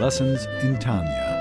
[0.00, 1.40] Lessons in Tanya.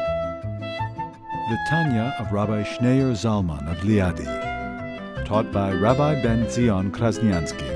[1.49, 7.67] The Tanya of Rabbi Schneur Zalman of Liadi, taught by Rabbi Ben Zion Krasniansky.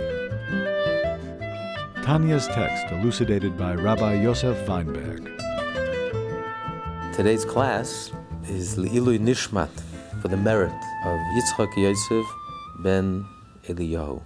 [2.03, 5.25] Tanya's text elucidated by Rabbi Yosef Weinberg.
[7.15, 8.11] Today's class
[8.47, 9.71] is Le'ilui Nishmat
[10.21, 10.69] for the merit
[11.05, 12.25] of Yitzchak Yosef
[12.83, 13.25] ben
[13.67, 14.21] Eliyahu.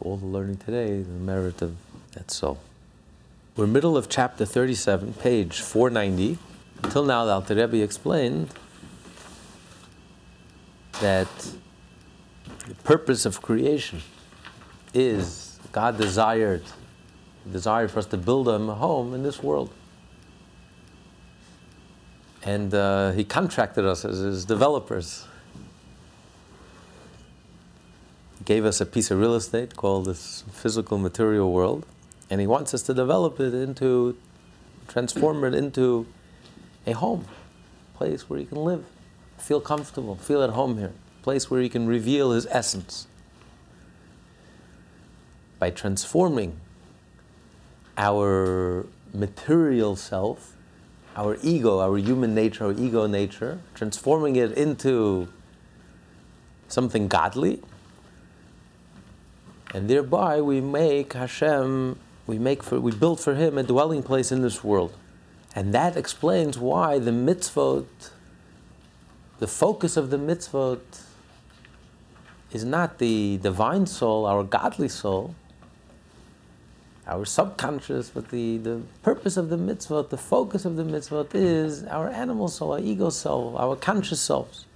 [0.00, 1.76] All the learning today is the merit of
[2.12, 2.58] that soul.
[3.56, 6.36] We're middle of chapter 37, page 490.
[6.82, 8.50] Until now, the Alter Rebbe explained
[11.00, 11.26] that
[12.68, 14.02] the purpose of creation
[14.92, 16.64] is God desired,
[17.50, 19.70] desired for us to build a home in this world.
[22.42, 25.26] And uh, he contracted us as his developers.
[28.36, 31.86] He gave us a piece of real estate called this physical material world
[32.30, 34.16] and he wants us to develop it into,
[34.88, 36.06] transform it into
[36.86, 37.24] a home,
[37.94, 38.84] place where you can live,
[39.38, 40.92] feel comfortable, feel at home here,
[41.22, 43.06] place where he can reveal his essence.
[45.58, 46.58] By transforming
[47.96, 50.54] our material self,
[51.16, 55.28] our ego, our human nature, our ego nature, transforming it into
[56.68, 57.62] something godly,
[59.72, 64.32] and thereby we make Hashem we make for we build for him a dwelling place
[64.32, 64.92] in this world.
[65.54, 67.86] And that explains why the mitzvot,
[69.38, 70.80] the focus of the mitzvot
[72.52, 75.34] is not the divine soul, our godly soul,
[77.06, 81.84] our subconscious, but the, the purpose of the mitzvot, the focus of the mitzvot is
[81.84, 84.66] our animal soul, our ego soul, our conscious selves.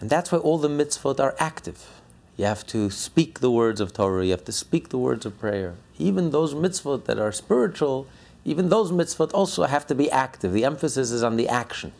[0.00, 1.99] And that's why all the mitzvot are active.
[2.36, 4.24] You have to speak the words of Torah.
[4.24, 5.74] You have to speak the words of prayer.
[5.98, 8.06] Even those mitzvot that are spiritual,
[8.44, 10.52] even those mitzvot also have to be active.
[10.52, 11.92] The emphasis is on the action.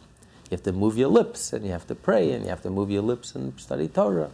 [0.45, 2.71] You have to move your lips and you have to pray and you have to
[2.71, 4.31] move your lips and study Torah.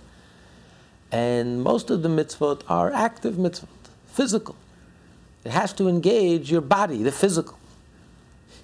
[1.12, 3.69] And most of the mitzvot are active mitzvot,
[4.06, 4.56] physical.
[5.44, 7.59] It has to engage your body, the physical.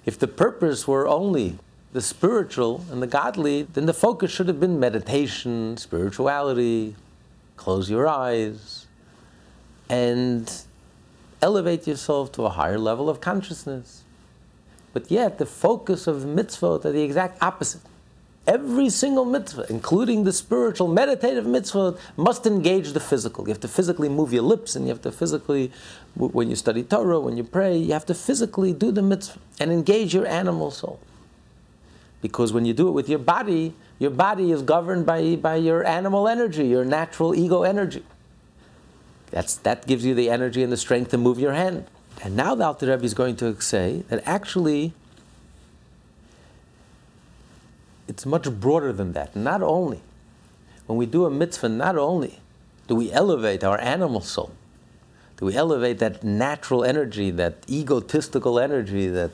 [0.05, 1.57] If the purpose were only
[1.93, 6.95] the spiritual and the godly, then the focus should have been meditation, spirituality,
[7.63, 8.87] close your eyes,
[9.89, 10.51] and
[11.41, 14.03] elevate yourself to a higher level of consciousness.
[14.91, 17.81] But yet, the focus of mitzvot are the exact opposite.
[18.45, 23.47] Every single mitzvah, including the spiritual, meditative mitzvah, must engage the physical.
[23.47, 25.71] You have to physically move your lips, and you have to physically,
[26.15, 29.71] when you study Torah, when you pray, you have to physically do the mitzvah and
[29.71, 30.99] engage your animal soul.
[32.21, 33.73] Because when you do it with your body,
[34.03, 38.03] your body is governed by, by your animal energy, your natural ego energy.
[39.31, 41.85] That's, that gives you the energy and the strength to move your hand.
[42.21, 44.91] And now the Alter Rebbe is going to say that actually
[48.09, 49.37] it's much broader than that.
[49.37, 50.01] Not only,
[50.85, 52.39] when we do a mitzvah, not only
[52.89, 54.51] do we elevate our animal soul,
[55.37, 59.31] do we elevate that natural energy, that egotistical energy, that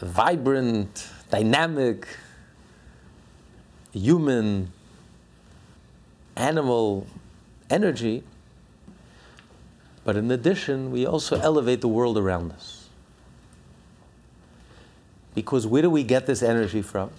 [0.00, 2.08] vibrant, dynamic,
[3.96, 4.72] human,
[6.36, 7.06] animal
[7.70, 8.22] energy,
[10.04, 12.88] but in addition, we also elevate the world around us.
[15.34, 17.10] Because where do we get this energy from?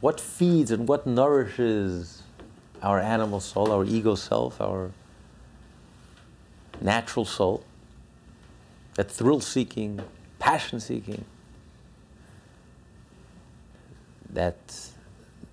[0.00, 2.22] What feeds and what nourishes
[2.82, 4.90] our animal soul, our ego self, our
[6.80, 7.64] natural soul?
[8.94, 10.00] That thrill seeking,
[10.38, 11.24] passion seeking,
[14.30, 14.91] that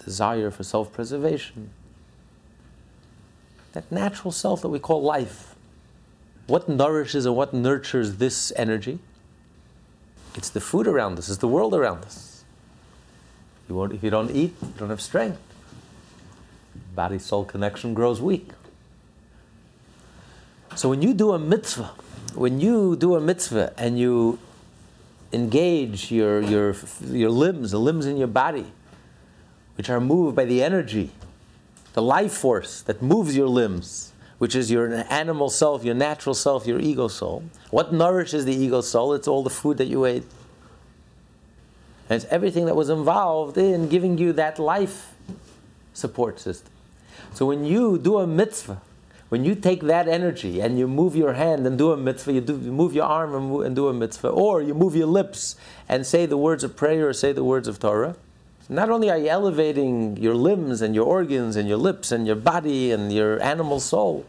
[0.09, 1.69] desire for self preservation,
[3.73, 5.53] that natural self that we call life.
[6.47, 8.97] What nourishes and what nurtures this energy?
[10.33, 12.43] It's the food around us, it's the world around us.
[13.67, 15.39] You won't, if you don't eat, you don't have strength.
[16.95, 18.49] Body soul connection grows weak.
[20.75, 21.91] So when you do a mitzvah,
[22.33, 24.39] when you do a mitzvah and you
[25.31, 28.65] engage your, your, your limbs, the limbs in your body,
[29.79, 31.09] which are moved by the energy,
[31.93, 36.67] the life force that moves your limbs, which is your animal self, your natural self,
[36.67, 37.45] your ego soul.
[37.69, 39.13] What nourishes the ego soul?
[39.13, 40.23] It's all the food that you ate.
[42.09, 45.13] And it's everything that was involved in giving you that life
[45.93, 46.73] support system.
[47.33, 48.81] So when you do a mitzvah,
[49.29, 52.41] when you take that energy and you move your hand and do a mitzvah, you,
[52.41, 55.55] do, you move your arm and, and do a mitzvah, or you move your lips
[55.87, 58.17] and say the words of prayer or say the words of Torah,
[58.69, 62.35] not only are you elevating your limbs and your organs and your lips and your
[62.35, 64.25] body and your animal soul,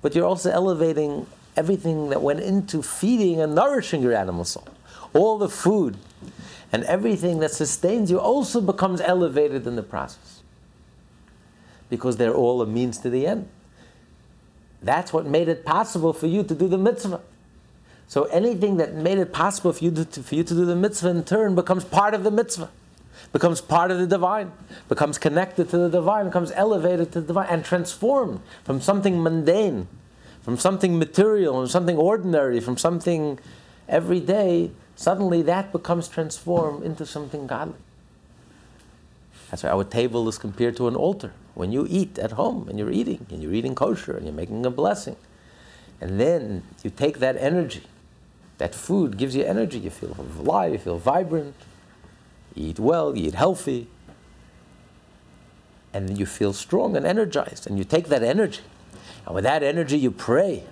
[0.00, 4.66] but you're also elevating everything that went into feeding and nourishing your animal soul,
[5.12, 5.98] all the food
[6.72, 10.42] and everything that sustains you also becomes elevated in the process.
[11.90, 13.48] Because they're all a means to the end.
[14.82, 17.20] That's what made it possible for you to do the mitzvah.
[18.08, 21.10] So anything that made it possible for you to, for you to do the mitzvah
[21.10, 22.70] in turn becomes part of the mitzvah,
[23.34, 24.52] becomes part of the divine,
[24.88, 29.88] becomes connected to the divine, becomes elevated to the divine, and transformed from something mundane,
[30.42, 33.40] from something material, from something ordinary, from something
[33.88, 34.70] everyday.
[34.94, 37.74] Suddenly that becomes transformed into something godly.
[39.50, 41.32] That's why our table is compared to an altar.
[41.54, 44.64] When you eat at home and you're eating, and you're eating kosher, and you're making
[44.64, 45.16] a blessing,
[46.00, 47.82] and then you take that energy,
[48.58, 51.56] that food gives you energy, you feel alive, you feel vibrant,
[52.54, 53.88] you eat well, you eat healthy,
[55.92, 58.62] and you feel strong and energized, and you take that energy,
[59.26, 60.64] and with that energy you pray,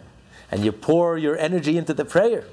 [0.50, 2.44] and you pour your energy into the prayer.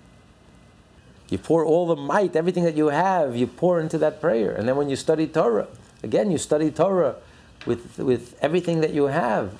[1.30, 4.52] You pour all the might, everything that you have, you pour into that prayer.
[4.52, 5.68] And then when you study Torah,
[6.02, 7.18] again, you study Torah
[7.66, 9.60] with, with everything that you have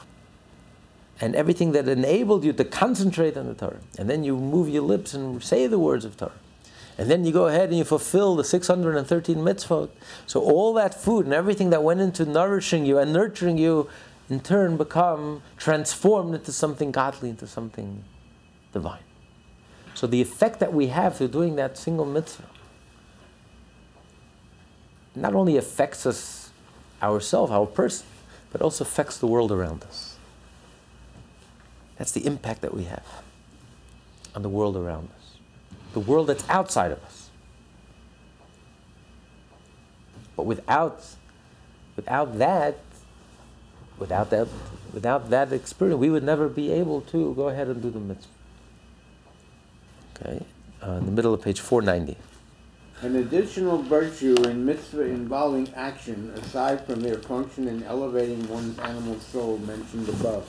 [1.21, 3.81] and everything that enabled you to concentrate on the Torah.
[3.98, 6.31] And then you move your lips and say the words of Torah.
[7.00, 9.90] And then you go ahead and you fulfill the 613 mitzvot.
[10.28, 13.88] So all that food and everything that went into nourishing you and nurturing you
[14.30, 18.04] in turn become transformed into something godly, into something
[18.74, 19.00] divine.
[19.94, 22.44] So the effect that we have through doing that single mitzvah
[25.16, 26.52] not only affects us
[27.02, 28.07] ourselves, our person,
[28.52, 30.18] but also affects the world around us.
[31.98, 33.06] That's the impact that we have
[34.36, 35.19] on the world around us,
[35.94, 37.30] the world that's outside of us.
[40.36, 41.03] But without,
[41.95, 42.77] without that,
[43.97, 44.47] without that,
[44.94, 48.31] without that experience, we would never be able to go ahead and do the mitzvah.
[50.15, 50.45] Okay,
[50.81, 52.18] uh, in the middle of page 490.
[53.01, 59.19] An additional virtue in mitzvah involving action, aside from their function in elevating one's animal
[59.19, 60.45] soul mentioned above.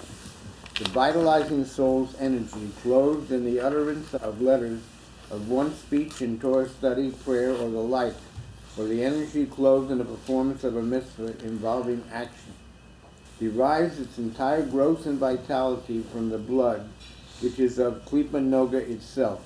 [0.76, 4.80] The vitalizing soul's energy, clothed in the utterance of letters
[5.30, 8.14] of one speech in Torah study, prayer, or the like,
[8.76, 12.52] or the energy clothed in the performance of a mitzvah involving action,
[13.38, 16.88] derives its entire growth and vitality from the blood,
[17.40, 19.42] which is of Klipa Noga itself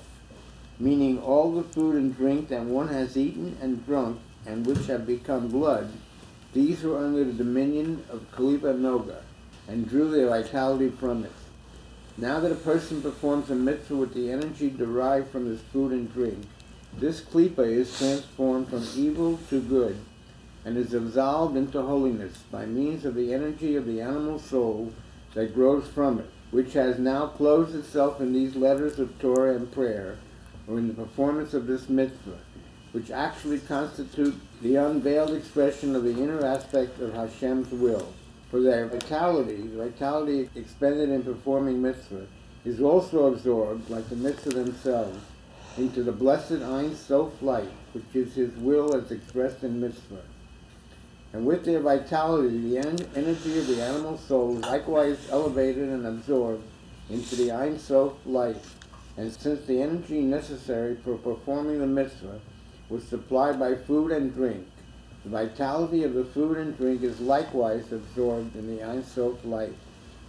[0.79, 5.07] meaning all the food and drink that one has eaten and drunk, and which have
[5.07, 5.91] become blood,
[6.53, 9.21] these were under the dominion of Kalipa Noga,
[9.67, 11.31] and drew their vitality from it.
[12.17, 16.11] Now that a person performs a mitzvah with the energy derived from his food and
[16.13, 16.45] drink,
[16.97, 19.99] this klipa is transformed from evil to good,
[20.63, 24.93] and is absolved into holiness by means of the energy of the animal soul
[25.33, 29.69] that grows from it, which has now closed itself in these letters of Torah and
[29.73, 30.17] prayer,
[30.69, 32.39] or in the performance of this mitzvah,
[32.93, 38.13] which actually constitute the unveiled expression of the inner aspect of Hashem's will.
[38.55, 42.25] For their vitality, the vitality expended in performing mitzvah,
[42.63, 45.19] is also absorbed, like the mitzvah themselves,
[45.77, 50.21] into the blessed Ein Sof light, which is his will as expressed in mitzvah.
[51.33, 56.07] And with their vitality, the en- energy of the animal soul is likewise elevated and
[56.07, 56.63] absorbed
[57.09, 58.63] into the Ein Sof light,
[59.17, 62.39] and since the energy necessary for performing the mitzvah
[62.87, 64.65] was supplied by food and drink,
[65.25, 69.73] the vitality of the food and drink is likewise absorbed in the Sof light,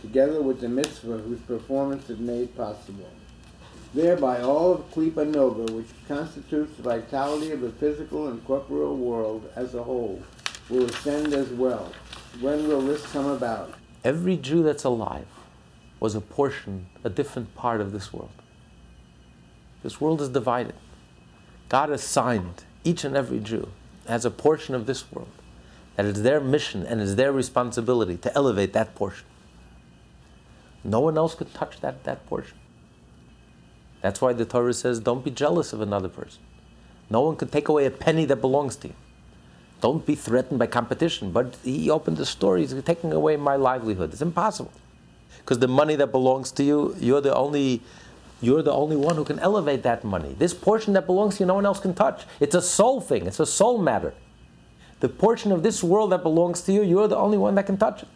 [0.01, 3.11] together with the mitzvah whose performance is made possible.
[3.93, 9.51] Thereby all of Klipa Noga, which constitutes the vitality of the physical and corporeal world
[9.55, 10.23] as a whole,
[10.71, 11.93] will ascend as well.
[12.41, 13.75] When will this come about?
[14.03, 15.27] Every Jew that's alive
[16.01, 18.31] was a portion, a different part of this world.
[19.83, 20.75] This world is divided.
[21.69, 23.69] God assigned each and every Jew
[24.09, 25.29] as a portion of this world.
[25.97, 29.27] That it's their mission and it's their responsibility to elevate that portion.
[30.85, 32.57] No one else could touch that, that portion.
[34.03, 36.43] That's why the Torah says, don't be jealous of another person.
[37.11, 38.95] No one can take away a penny that belongs to you.
[39.81, 41.33] Don't be threatened by competition.
[41.33, 44.13] But he opened the store, he's taking away my livelihood.
[44.13, 44.73] It's impossible.
[45.39, 47.83] Because the money that belongs to you, you're the only
[48.41, 50.35] you're the only one who can elevate that money.
[50.39, 52.25] This portion that belongs to you, no one else can touch.
[52.41, 54.15] It's a soul thing, it's a soul matter.
[55.01, 57.77] The portion of this world that belongs to you, you're the only one that can
[57.77, 58.09] touch it.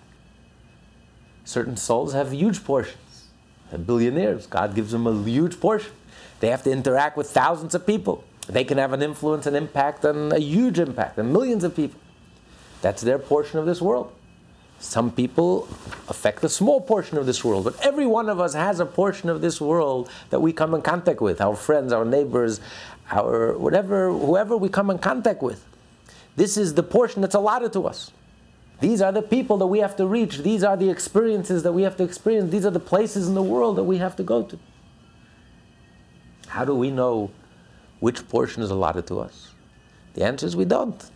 [1.45, 3.29] Certain souls have huge portions.
[3.71, 4.47] They're billionaires.
[4.47, 5.93] God gives them a huge portion.
[6.41, 8.25] They have to interact with thousands of people.
[8.49, 12.01] They can have an influence and impact and a huge impact on millions of people.
[12.83, 14.13] That's their portion of this world.
[14.81, 15.69] Some people
[16.09, 19.29] affect a small portion of this world, but every one of us has a portion
[19.29, 22.61] of this world that we come in contact with our friends, our neighbors,
[23.11, 25.67] our whatever, whoever we come in contact with.
[26.35, 28.11] This is the portion that's allotted to us.
[28.81, 30.39] These are the people that we have to reach.
[30.39, 32.51] These are the experiences that we have to experience.
[32.51, 34.59] These are the places in the world that we have to go to.
[36.47, 37.31] How do we know
[38.01, 39.53] which portion is allotted to us?
[40.15, 41.11] The answer is we don't.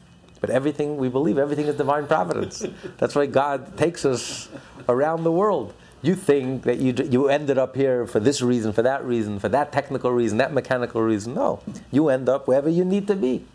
[0.45, 2.67] But everything we believe, everything is divine providence.
[2.99, 4.51] That's why God takes us
[4.91, 5.73] around the world.
[6.03, 9.49] You think that you, you ended up here for this reason, for that reason, for
[9.49, 11.33] that technical reason, that mechanical reason.
[11.33, 11.63] No.
[11.91, 13.47] You end up wherever you need to be.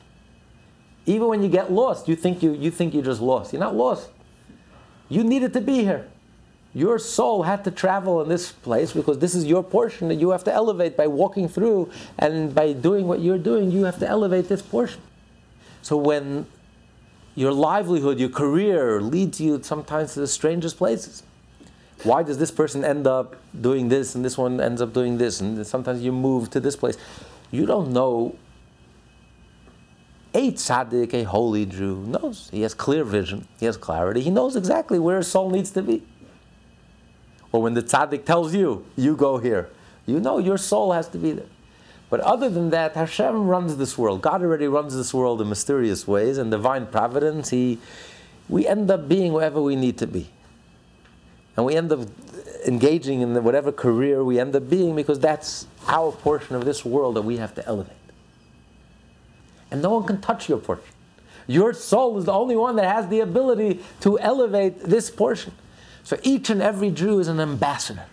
[1.05, 3.53] Even when you get lost, you think you, you think you're just lost.
[3.53, 4.09] You're not lost.
[5.09, 6.07] You needed to be here.
[6.73, 10.31] Your soul had to travel in this place because this is your portion that you
[10.31, 14.07] have to elevate by walking through and by doing what you're doing, you have to
[14.07, 15.01] elevate this portion.
[15.81, 16.47] So when
[17.39, 21.23] your livelihood, your career leads you sometimes to the strangest places.
[22.03, 25.39] Why does this person end up doing this and this one ends up doing this?
[25.39, 26.97] And sometimes you move to this place.
[27.49, 28.35] You don't know
[30.33, 32.49] a tzaddik, a holy Jew, knows.
[32.51, 35.81] He has clear vision, he has clarity, he knows exactly where his soul needs to
[35.81, 36.03] be.
[37.53, 39.69] Or when the tzaddik tells you, you go here,
[40.05, 41.47] you know your soul has to be there.
[42.09, 44.21] But other than that, Hashem runs this world.
[44.21, 47.77] God already runs this world in mysterious ways, and divine providence, He,
[48.47, 50.29] we end up being wherever we need to be.
[51.55, 51.99] And we end up
[52.65, 57.15] engaging in whatever career we end up being because that's our portion of this world
[57.15, 57.95] that we have to elevate
[59.71, 60.93] and no one can touch your portion.
[61.47, 65.53] Your soul is the only one that has the ability to elevate this portion.
[66.03, 68.05] So each and every Jew is an ambassador.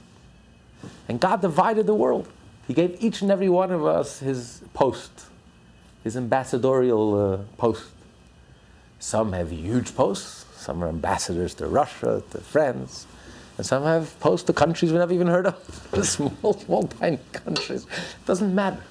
[1.08, 2.28] And God divided the world.
[2.66, 5.26] He gave each and every one of us his post,
[6.02, 7.84] his ambassadorial uh, post.
[8.98, 13.06] Some have huge posts, some are ambassadors to Russia, to France,
[13.56, 16.04] and some have posts to countries we never even heard of.
[16.04, 17.84] small, small, tiny countries.
[17.84, 18.82] It doesn't matter.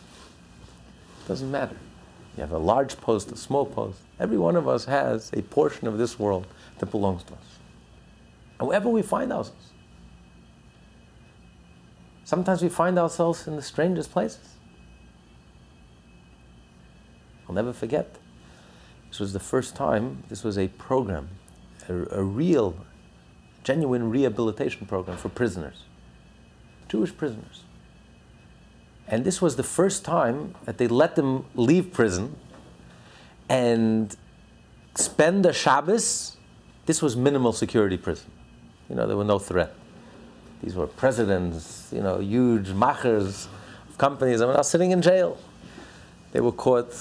[1.24, 1.76] It doesn't matter.
[2.38, 4.00] You have a large post, a small post.
[4.20, 6.48] Every one of us has a portion of this world
[6.80, 7.40] that belongs to us.
[8.60, 9.72] Wherever we find ourselves,
[12.26, 14.56] sometimes we find ourselves in the strangest places.
[17.48, 18.16] I'll never forget.
[19.10, 21.30] This was the first time, this was a program,
[21.88, 22.76] a, a real,
[23.64, 25.84] genuine rehabilitation program for prisoners,
[26.90, 27.64] Jewish prisoners.
[29.08, 32.36] And this was the first time that they let them leave prison
[33.48, 34.16] and
[34.96, 36.38] spend the Shabbos.
[36.88, 38.32] This was minimal security prison.
[38.90, 39.76] You know, there were no threat.
[40.66, 43.48] These were presidents, you know, huge machers
[43.88, 44.42] of companies.
[44.42, 45.38] I mean, was sitting in jail.
[46.32, 46.92] They were caught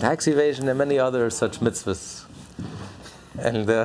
[0.00, 2.24] tax evasion and many other such mitzvahs.
[3.38, 3.84] And uh,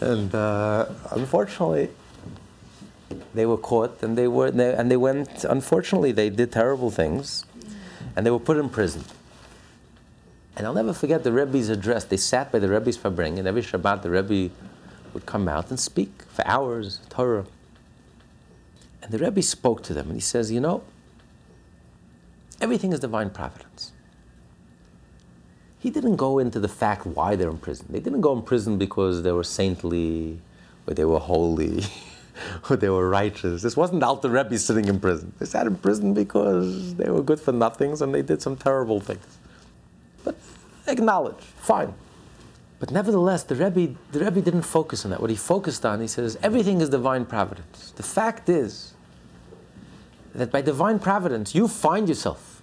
[0.00, 1.88] and uh, unfortunately,
[3.34, 5.42] they were caught and they were they, and they went.
[5.42, 7.44] Unfortunately, they did terrible things,
[8.14, 9.02] and they were put in prison.
[10.56, 12.04] And I'll never forget the Rebbe's address.
[12.04, 14.54] They sat by the Rebbe's farbrengen, and every Shabbat the Rebbe
[15.12, 17.46] would come out and speak for hours Torah.
[19.02, 20.82] And the Rebbe spoke to them, and he says, "You know,
[22.60, 23.92] everything is divine providence."
[25.84, 27.84] he didn't go into the fact why they're in prison.
[27.90, 30.40] They didn't go in prison because they were saintly,
[30.86, 31.84] or they were holy,
[32.70, 33.60] or they were righteous.
[33.60, 35.34] This wasn't the Alter Rebbe sitting in prison.
[35.38, 38.98] They sat in prison because they were good for nothings and they did some terrible
[38.98, 39.26] things.
[40.86, 41.94] Acknowledge, fine.
[42.78, 45.20] But nevertheless, the Rebbe, the Rebbe didn't focus on that.
[45.20, 47.92] What he focused on, he says, everything is divine providence.
[47.96, 48.94] The fact is
[50.34, 52.60] that by divine providence, you find yourself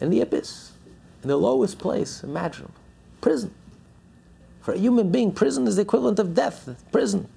[0.00, 0.72] in the abyss
[1.22, 2.74] in the lowest place imaginable
[3.20, 3.52] prison.
[4.62, 6.68] For a human being, prison is the equivalent of death.
[6.92, 7.28] Prison.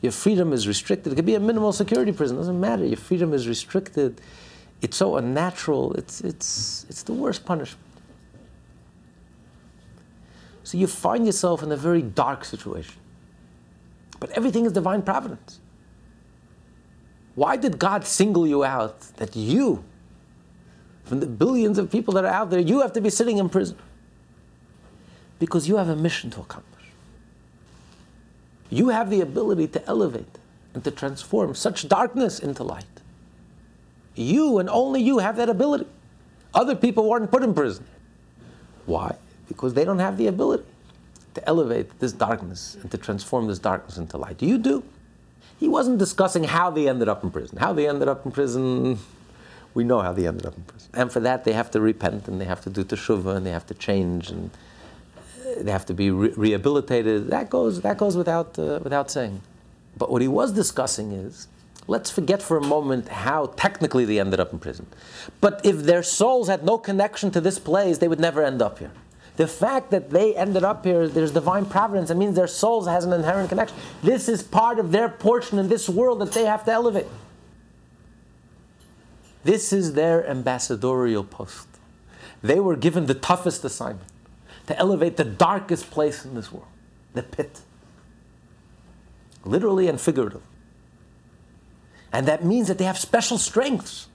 [0.00, 1.12] Your freedom is restricted.
[1.12, 2.36] It could be a minimal security prison.
[2.36, 2.84] It doesn't matter.
[2.84, 4.20] Your freedom is restricted.
[4.80, 5.92] It's so unnatural.
[5.94, 7.84] It's, it's, it's the worst punishment.
[10.70, 12.94] So you find yourself in a very dark situation.
[14.20, 15.58] But everything is divine providence.
[17.34, 19.82] Why did God single you out that you
[21.10, 23.48] from the billions of people that are out there, you have to be sitting in
[23.48, 23.76] prison.
[25.40, 26.84] Because you have a mission to accomplish.
[28.68, 30.38] You have the ability to elevate
[30.72, 32.84] and to transform such darkness into light.
[34.14, 35.86] You and only you have that ability.
[36.54, 37.84] Other people weren't put in prison.
[38.86, 39.16] Why?
[39.50, 40.64] Because they don't have the ability
[41.34, 44.38] to elevate this darkness and to transform this darkness into light.
[44.38, 44.82] Do you do.
[45.58, 47.58] He wasn't discussing how they ended up in prison.
[47.58, 48.98] How they ended up in prison
[49.74, 50.90] we know how they ended up in prison.
[50.94, 53.52] And for that, they have to repent and they have to do teshuvah and they
[53.52, 54.50] have to change and
[55.16, 57.28] uh, they have to be re- rehabilitated.
[57.28, 59.42] That goes, that goes without, uh, without saying.
[59.96, 61.46] But what he was discussing is
[61.86, 64.86] let's forget for a moment how technically they ended up in prison.
[65.40, 68.78] But if their souls had no connection to this place, they would never end up
[68.78, 68.92] here.
[69.40, 72.10] The fact that they ended up here, there's divine providence.
[72.10, 73.74] It means their souls has an inherent connection.
[74.02, 77.06] This is part of their portion in this world that they have to elevate.
[79.42, 81.68] This is their ambassadorial post.
[82.42, 84.10] They were given the toughest assignment
[84.66, 86.68] to elevate the darkest place in this world,
[87.14, 87.62] the pit.
[89.42, 90.46] Literally and figuratively.
[92.12, 94.06] And that means that they have special strengths.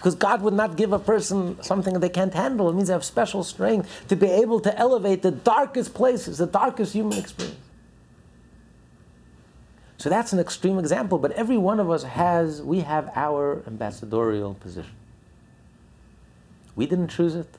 [0.00, 2.70] Because God would not give a person something they can't handle.
[2.70, 6.46] It means they have special strength to be able to elevate the darkest places, the
[6.46, 7.58] darkest human experience.
[9.98, 14.54] So that's an extreme example, but every one of us has, we have our ambassadorial
[14.54, 14.94] position.
[16.74, 17.58] We didn't choose it.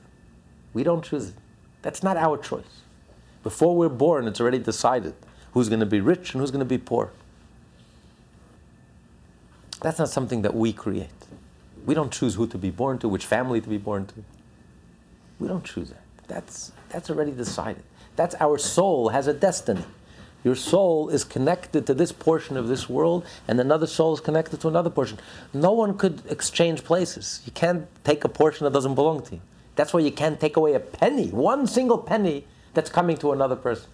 [0.74, 1.34] We don't choose it.
[1.82, 2.82] That's not our choice.
[3.44, 5.14] Before we're born, it's already decided
[5.52, 7.12] who's going to be rich and who's going to be poor.
[9.80, 11.21] That's not something that we create.
[11.84, 14.14] We don't choose who to be born to, which family to be born to.
[15.38, 16.02] We don't choose that.
[16.28, 17.82] That's, that's already decided.
[18.16, 19.84] That's our soul has a destiny.
[20.44, 24.60] Your soul is connected to this portion of this world, and another soul is connected
[24.60, 25.18] to another portion.
[25.54, 27.42] No one could exchange places.
[27.46, 29.40] You can't take a portion that doesn't belong to you.
[29.76, 33.56] That's why you can't take away a penny, one single penny that's coming to another
[33.56, 33.88] person.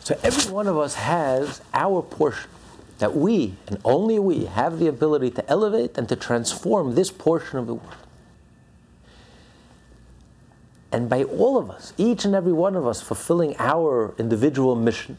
[0.00, 2.50] So every one of us has our portion
[3.00, 7.58] that we, and only we, have the ability to elevate and to transform this portion
[7.58, 7.96] of the world.
[10.92, 15.16] And by all of us, each and every one of us fulfilling our individual mission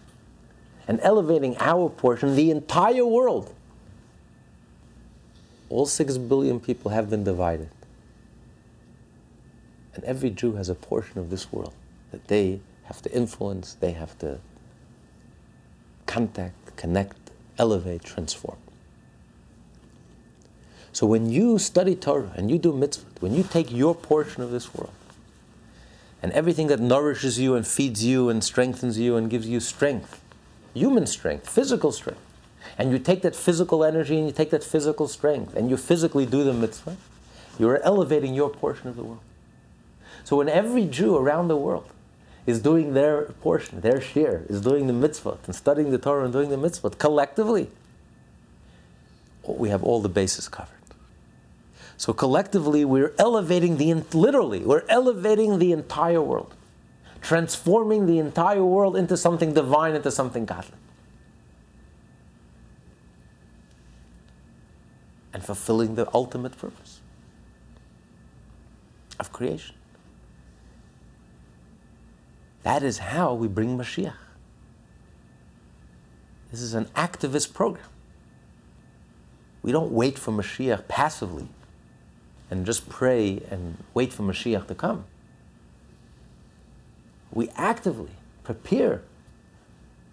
[0.87, 3.51] and elevating our portion, the entire world,
[5.69, 7.69] all six billion people have been divided.
[9.95, 11.73] And every Jew has a portion of this world
[12.11, 14.39] that they have to influence, they have to
[16.05, 17.20] contact, connect,
[17.61, 18.57] elevate, transform.
[20.91, 24.49] So when you study Torah and you do mitzvah, when you take your portion of
[24.49, 24.91] this world,
[26.23, 30.21] and everything that nourishes you and feeds you and strengthens you and gives you strength,
[30.73, 32.21] human strength, physical strength,
[32.77, 36.25] and you take that physical energy and you take that physical strength and you physically
[36.25, 36.97] do the mitzvah,
[37.59, 39.21] you are elevating your portion of the world.
[40.23, 41.85] So when every Jew around the world
[42.45, 46.33] is doing their portion, their share, is doing the mitzvah and studying the Torah and
[46.33, 47.69] doing the mitzvah collectively,
[49.47, 50.75] oh, we have all the bases covered.
[51.97, 56.55] So collectively, we're elevating the, literally, we're elevating the entire world,
[57.21, 60.77] transforming the entire world into something divine, into something godly.
[65.31, 67.01] And fulfilling the ultimate purpose
[69.19, 69.75] of creation.
[72.63, 74.13] That is how we bring Mashiach.
[76.51, 77.87] This is an activist program.
[79.63, 81.47] We don't wait for Mashiach passively
[82.49, 85.05] and just pray and wait for Mashiach to come.
[87.31, 88.11] We actively
[88.43, 89.01] prepare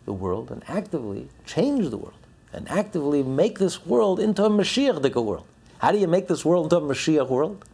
[0.05, 2.15] the world and actively change the world
[2.53, 5.47] and actively make this world into a Mashiach world.
[5.79, 7.65] How do you make this world into a Mashiach world?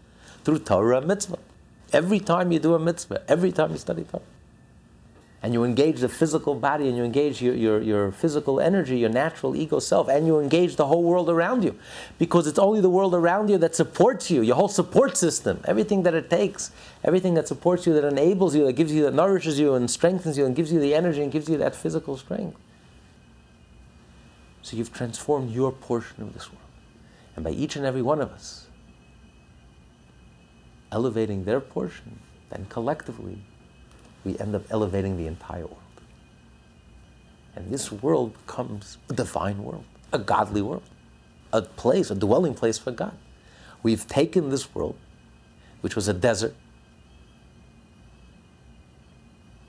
[0.43, 1.39] Through Torah mitzvah.
[1.93, 4.23] Every time you do a mitzvah, every time you study Torah
[5.44, 9.11] and you engage the physical body and you engage your, your, your physical energy, your
[9.11, 11.78] natural ego self, and you engage the whole world around you.
[12.18, 16.02] Because it's only the world around you that supports you, your whole support system, everything
[16.04, 16.70] that it takes,
[17.04, 20.38] everything that supports you, that enables you, that gives you, that nourishes you and strengthens
[20.38, 22.57] you and gives you the energy and gives you that physical strength.
[24.62, 26.64] So you've transformed your portion of this world.
[27.37, 28.66] And by each and every one of us
[30.90, 33.42] elevating their portion, then collectively
[34.25, 35.79] we end up elevating the entire world.
[37.55, 40.83] And this world becomes a divine world, a godly world,
[41.53, 43.17] a place, a dwelling place for God.
[43.83, 44.97] We've taken this world,
[45.83, 46.55] which was a desert.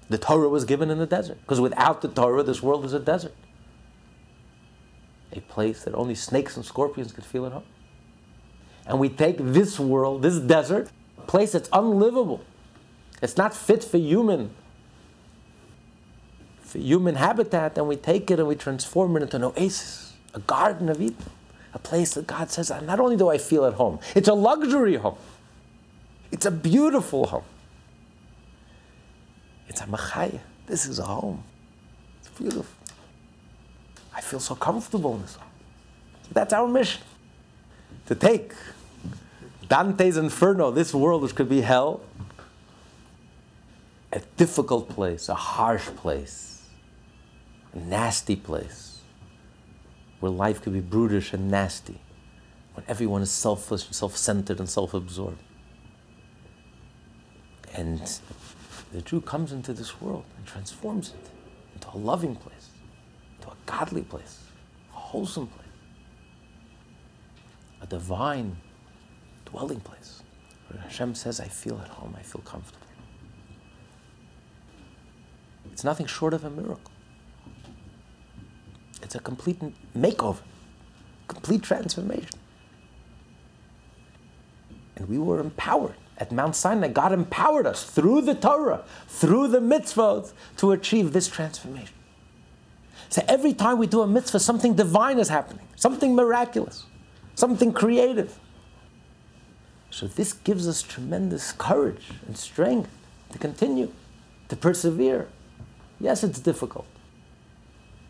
[0.09, 2.99] The Torah was given in the desert, because without the Torah, this world was a
[2.99, 3.33] desert.
[5.33, 7.63] A place that only snakes and scorpions could feel at home.
[8.87, 12.41] And we take this world, this desert, a place that's unlivable
[13.21, 14.51] it's not fit for human
[16.75, 20.39] for human habitat, and we take it and we transform it into an oasis, a
[20.39, 21.15] garden of Eden,
[21.73, 24.95] a place that God says, not only do I feel at home, it's a luxury
[24.95, 25.15] home.
[26.31, 27.45] It's a beautiful home.
[29.69, 30.41] It's a machaya.
[30.67, 31.43] This is a home.
[32.19, 32.65] It's beautiful.
[34.13, 35.47] I feel so comfortable in this home.
[36.33, 37.03] That's our mission.
[38.07, 38.53] To take
[39.69, 42.01] Dante's Inferno, this world which could be hell,
[44.15, 46.69] a difficult place, a harsh place,
[47.73, 49.01] a nasty place,
[50.21, 51.99] where life could be brutish and nasty,
[52.73, 55.43] when everyone is selfish, and self centered, and self absorbed.
[57.73, 58.01] And
[58.93, 61.29] the Jew comes into this world and transforms it
[61.73, 62.69] into a loving place,
[63.37, 64.39] into a godly place,
[64.93, 65.67] a wholesome place,
[67.81, 68.55] a divine
[69.43, 70.21] dwelling place.
[70.69, 72.84] Where Hashem says, I feel at home, I feel comfortable.
[75.75, 76.93] It's nothing short of a miracle.
[79.01, 79.59] It's a complete
[79.93, 80.39] makeover,
[81.27, 82.39] complete transformation.
[84.95, 85.95] And we were empowered.
[86.17, 91.27] At Mount Sinai, God empowered us through the Torah, through the mitzvot, to achieve this
[91.27, 91.93] transformation.
[93.09, 96.85] So every time we do a mitzvah, something divine is happening, something miraculous,
[97.35, 98.39] something creative.
[99.89, 102.89] So this gives us tremendous courage and strength
[103.33, 103.91] to continue,
[104.47, 105.27] to persevere.
[105.99, 106.87] Yes, it's difficult.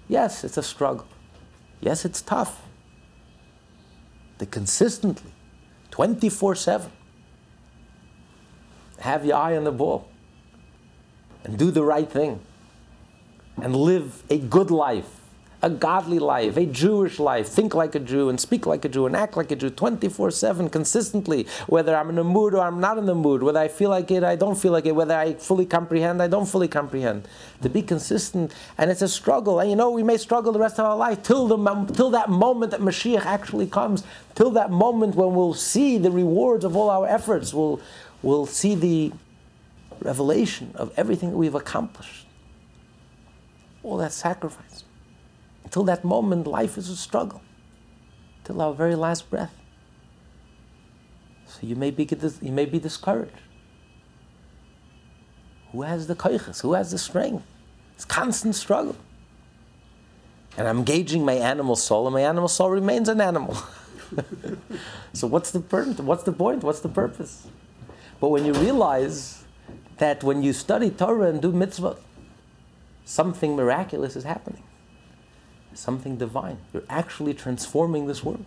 [0.08, 1.08] Yes, it's a struggle.
[1.82, 2.62] Yes, it's tough.
[4.40, 5.32] To consistently,
[5.92, 6.92] 24 7,
[9.00, 10.10] have your eye on the ball
[11.44, 12.42] and do the right thing
[13.62, 15.15] and live a good life,
[15.66, 19.08] a godly life, a Jewish life, think like a Jew and speak like a Jew
[19.08, 22.80] and act like a Jew 24 7 consistently, whether I'm in a mood or I'm
[22.80, 25.16] not in the mood, whether I feel like it, I don't feel like it, whether
[25.16, 27.28] I fully comprehend, I don't fully comprehend.
[27.64, 29.60] To be consistent, and it's a struggle.
[29.60, 32.30] And you know, we may struggle the rest of our life till, the, till that
[32.30, 34.04] moment that Mashiach actually comes,
[34.36, 37.82] till that moment when we'll see the rewards of all our efforts, we'll,
[38.22, 39.12] we'll see the
[40.02, 42.28] revelation of everything that we've accomplished.
[43.82, 44.65] All that sacrifice.
[45.66, 47.42] Until that moment, life is a struggle.
[48.46, 49.54] Till our very last breath.
[51.48, 52.08] So you may be,
[52.42, 53.34] you may be discouraged.
[55.72, 56.62] Who has the koiches?
[56.62, 57.44] Who has the strength?
[57.96, 58.96] It's constant struggle.
[60.58, 63.58] And I'm gauging my animal soul, and my animal soul remains an animal.
[65.14, 65.60] so what's the?
[65.60, 66.64] What's the point?
[66.64, 67.48] What's the purpose?
[68.22, 69.44] But when you realize
[69.98, 71.98] that when you study Torah and do mitzvah,
[73.04, 74.64] something miraculous is happening,
[75.78, 76.58] something divine.
[76.74, 78.46] You're actually transforming this world.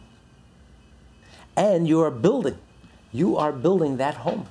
[1.56, 2.58] And you are building,
[3.12, 4.46] you are building that home.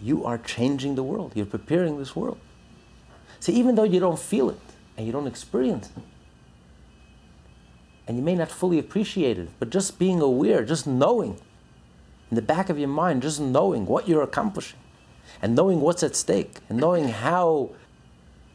[0.00, 1.32] You are changing the world.
[1.34, 2.38] You're preparing this world.
[3.40, 4.60] See, even though you don't feel it
[4.96, 6.02] and you don't experience it,
[8.06, 11.38] and you may not fully appreciate it, but just being aware, just knowing
[12.30, 14.78] in the back of your mind, just knowing what you're accomplishing
[15.42, 17.70] and knowing what's at stake and knowing how,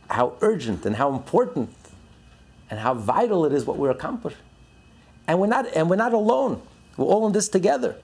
[0.10, 1.69] how urgent and how important
[2.73, 4.41] and how vital it is what we're accomplishing.
[5.27, 6.59] And we're not, and we're not alone.
[6.97, 7.97] We're all in this together.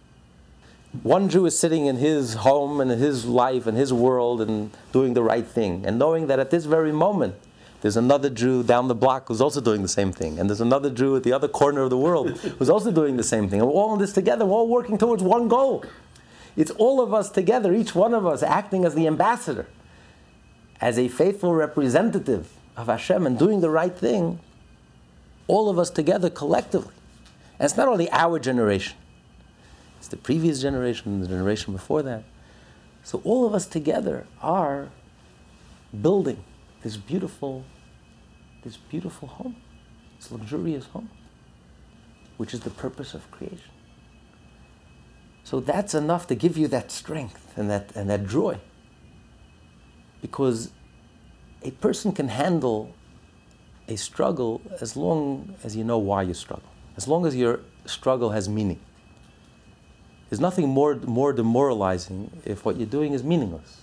[1.01, 4.69] One Jew is sitting in his home and in his life and his world and
[4.91, 7.33] doing the right thing, and knowing that at this very moment,
[7.81, 10.37] there's another Jew down the block who's also doing the same thing.
[10.37, 13.23] And there's another Jew at the other corner of the world who's also doing the
[13.23, 13.61] same thing.
[13.61, 14.45] And we're all in this together.
[14.45, 15.83] We're all working towards one goal.
[16.55, 19.65] It's all of us together, each one of us acting as the ambassador,
[20.79, 24.39] as a faithful representative of Hashem and doing the right thing,
[25.49, 26.93] all of us together collectively.
[27.59, 28.95] And it's not only our generation,
[29.97, 32.23] it's the previous generation, and the generation before that.
[33.03, 34.89] So all of us together are
[36.01, 36.43] building
[36.83, 37.65] this beautiful,
[38.63, 39.55] this beautiful home,
[40.17, 41.09] this luxurious home,
[42.37, 43.71] which is the purpose of creation.
[45.43, 48.59] So that's enough to give you that strength and that, and that joy.
[50.21, 50.69] Because
[51.63, 52.93] a person can handle
[53.89, 58.29] a struggle as long as you know why you struggle, as long as your struggle
[58.29, 58.79] has meaning.
[60.29, 63.81] There's nothing more, more demoralizing if what you're doing is meaningless,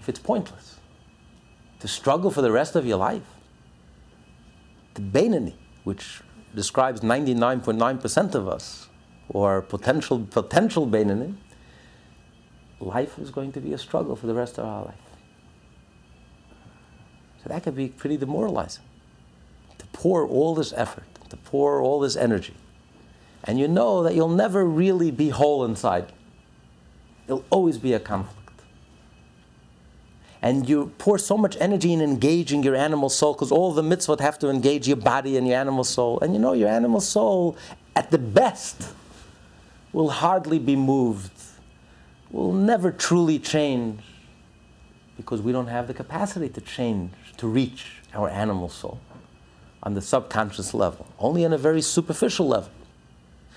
[0.00, 0.80] if it's pointless
[1.80, 3.22] to struggle for the rest of your life.
[4.94, 5.54] The Beinoni,
[5.84, 6.22] which
[6.54, 8.88] describes 99.9% of us,
[9.28, 11.34] or potential, potential Beinoni,
[12.80, 15.11] life is going to be a struggle for the rest of our life.
[17.42, 18.84] So that could be pretty demoralizing.
[19.78, 22.54] To pour all this effort, to pour all this energy,
[23.44, 26.12] and you know that you'll never really be whole inside.
[27.26, 28.42] There'll always be a conflict
[30.42, 34.18] and you pour so much energy in engaging your animal soul because all the mitzvot
[34.18, 36.18] have to engage your body and your animal soul.
[36.18, 37.56] And you know, your animal soul,
[37.94, 38.92] at the best,
[39.92, 41.30] will hardly be moved,
[42.32, 44.02] will never truly change
[45.16, 49.00] because we don't have the capacity to change, to reach our animal soul
[49.82, 52.70] on the subconscious level, only on a very superficial level.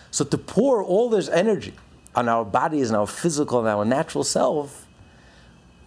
[0.10, 1.76] So to pour all this energy
[2.16, 4.88] on our bodies and our physical and our natural self,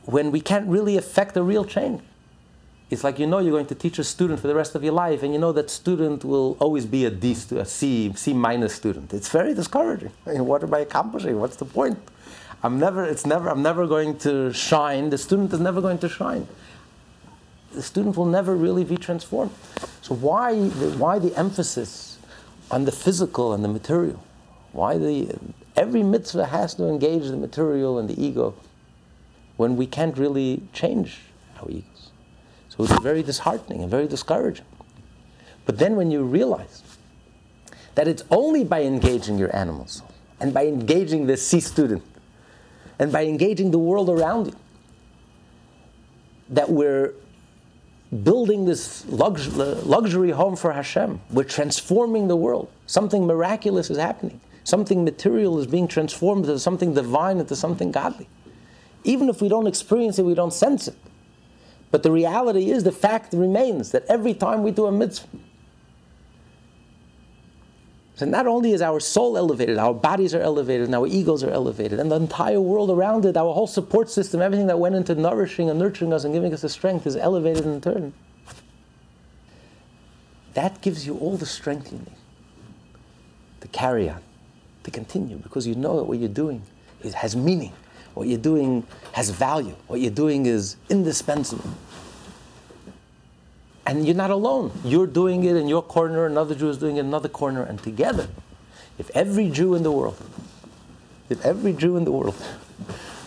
[0.05, 2.01] when we can't really affect a real change.
[2.89, 4.95] It's like you know you're going to teach a student for the rest of your
[4.95, 8.75] life, and you know that student will always be a D, a C, C minus
[8.75, 9.13] student.
[9.13, 10.13] It's very discouraging.
[10.25, 11.39] what am I accomplishing?
[11.41, 11.99] What's the point?
[12.63, 13.05] I'm never.
[13.05, 13.51] It's never.
[13.51, 15.11] I'm never going to shine.
[15.11, 16.47] The student is never going to shine.
[17.73, 19.53] The student will never really be transformed.
[20.03, 20.55] So why?
[20.55, 22.19] The, why the emphasis
[22.71, 24.23] on the physical and the material?
[24.73, 25.39] Why the
[25.77, 28.55] every mitzvah has to engage the material and the ego
[29.57, 31.21] when we can't really change
[31.61, 32.11] our egos.
[32.69, 34.67] So it's very disheartening and very discouraging.
[35.67, 36.83] But then when you realize
[37.95, 40.03] that it's only by engaging your animals
[40.41, 42.03] and by engaging the C student
[42.99, 44.57] and by engaging the world around you
[46.51, 47.13] that we're
[48.23, 51.21] building this lux- luxury home for Hashem.
[51.31, 52.71] We're transforming the world.
[52.87, 54.41] Something miraculous is happening.
[54.65, 58.29] Something material is being transformed into something divine, into something godly.
[59.05, 60.97] Even if we don't experience it, we don't sense it.
[61.91, 65.29] But the reality is, the fact remains that every time we do a mitzvah,
[68.19, 71.51] so not only is our soul elevated, our bodies are elevated, and our egos are
[71.51, 75.15] elevated, and the entire world around it, our whole support system, everything that went into
[75.15, 78.13] nourishing and nurturing us and giving us the strength is elevated in turn.
[80.55, 82.17] That gives you all the strength you need
[83.61, 84.21] to carry on,
[84.83, 86.61] to continue, because you know that what you're doing
[87.15, 87.73] has meaning.
[88.15, 89.77] What you're doing has value.
[89.87, 91.71] What you're doing is indispensable.
[93.89, 94.71] And you're not alone.
[94.85, 97.83] You're doing it in your corner, another Jew is doing it in another corner, and
[97.83, 98.29] together,
[98.99, 100.23] if every Jew in the world,
[101.31, 102.37] if every Jew in the world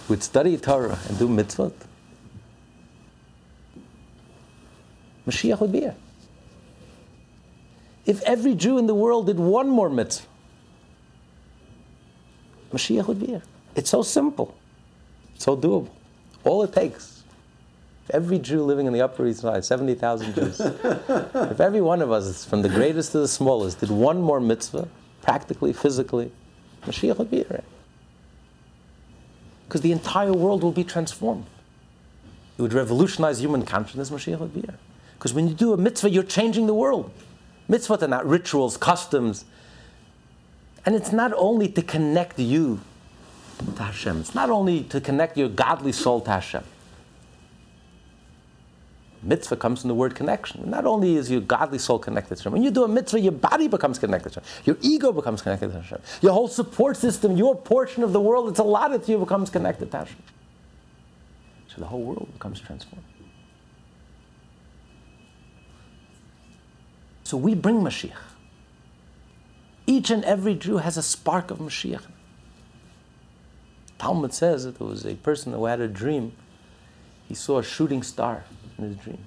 [0.07, 1.73] would study Torah and do mitzvot,
[5.27, 5.95] Mashiach would be here.
[8.05, 10.27] If every Jew in the world did one more mitzvah,
[12.71, 13.43] Mashiach would be here.
[13.75, 14.55] It's so simple.
[15.39, 15.89] So doable.
[16.43, 17.10] All it takes.
[18.11, 22.45] Every Jew living in the Upper East Side, 70,000 Jews, if every one of us,
[22.45, 24.87] from the greatest to the smallest, did one more mitzvah,
[25.21, 26.31] practically, physically,
[26.83, 27.63] Mashiach would be here.
[29.67, 31.45] Because the entire world will be transformed.
[32.57, 34.77] It would revolutionize human consciousness, Mashiach would be here.
[35.17, 37.11] Because when you do a mitzvah, you're changing the world.
[37.69, 39.45] Mitzvah are not rituals, customs.
[40.85, 42.81] And it's not only to connect you
[43.75, 44.19] to Hashem.
[44.19, 46.63] It's not only to connect your godly soul to Hashem.
[49.23, 50.67] Mitzvah comes from the word connection.
[50.69, 53.31] Not only is your godly soul connected to Hashem, when you do a mitzvah, your
[53.31, 54.63] body becomes connected to Hashem.
[54.65, 56.01] Your ego becomes connected to Hashem.
[56.21, 59.91] Your whole support system, your portion of the world that's allotted to you becomes connected
[59.91, 60.23] to Hashem.
[61.67, 63.05] So the whole world becomes transformed.
[67.23, 68.17] So we bring Mashiach.
[69.85, 72.03] Each and every Jew has a spark of Mashiach.
[73.99, 76.33] Talmud says that there was a person who had a dream.
[77.27, 78.45] He saw a shooting star
[78.81, 79.23] in his dream.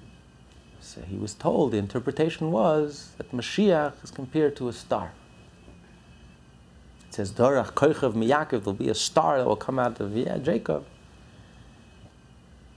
[0.79, 5.13] So he was told, the interpretation was that Mashiach is compared to a star.
[7.07, 10.37] It says, Dorach Koichav Miyakov, there'll be a star that will come out of yeah,
[10.37, 10.85] Jacob.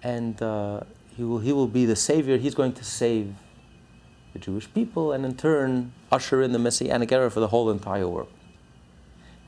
[0.03, 0.81] And uh,
[1.17, 2.39] he, will, he will be the savior.
[2.39, 3.35] He's going to save
[4.33, 8.09] the Jewish people and in turn usher in the Messianic era for the whole entire
[8.09, 8.33] world.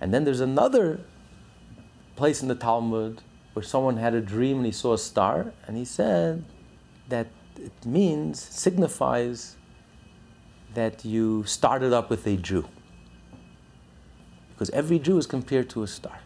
[0.00, 1.00] And then there's another
[2.16, 5.76] place in the Talmud where someone had a dream and he saw a star, and
[5.76, 6.44] he said
[7.10, 9.56] that it means, signifies
[10.74, 12.66] that you started up with a Jew.
[14.52, 16.20] Because every Jew is compared to a star.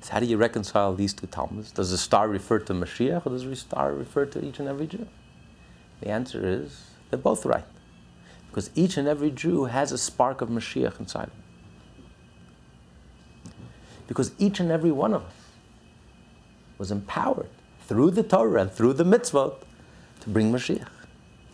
[0.00, 1.70] So how do you reconcile these two Talmuds?
[1.70, 4.86] Does the star refer to Mashiach or does the star refer to each and every
[4.86, 5.06] Jew?
[6.00, 7.66] The answer is they're both right.
[8.48, 11.42] Because each and every Jew has a spark of Mashiach inside him.
[14.08, 15.32] Because each and every one of us
[16.78, 17.48] was empowered
[17.86, 19.56] through the Torah and through the mitzvot
[20.20, 20.88] to bring Mashiach.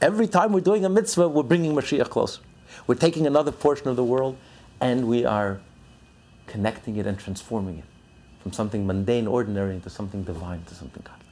[0.00, 2.40] Every time we're doing a mitzvah, we're bringing Mashiach closer.
[2.86, 4.36] We're taking another portion of the world
[4.80, 5.60] and we are
[6.46, 7.84] connecting it and transforming it
[8.40, 11.26] from something mundane, ordinary, into something divine, to something godly.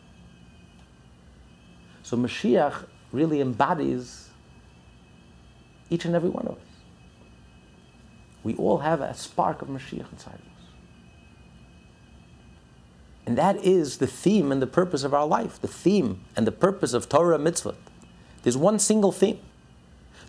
[2.02, 4.28] So Mashiach really embodies
[5.90, 6.58] each and every one of us.
[8.42, 10.55] We all have a spark of Mashiach inside of us.
[13.26, 16.52] And that is the theme and the purpose of our life, the theme and the
[16.52, 17.74] purpose of Torah mitzvot.
[18.44, 19.40] There's one single theme.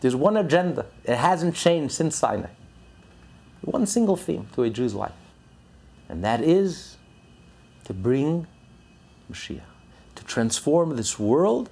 [0.02, 0.88] There's one agenda.
[1.04, 2.50] It hasn't changed since Sinai.
[3.62, 5.12] One single theme to a Jew's life.
[6.10, 6.98] And that is
[7.84, 8.48] to bring
[9.32, 9.62] Mashiach,
[10.16, 11.70] to transform this world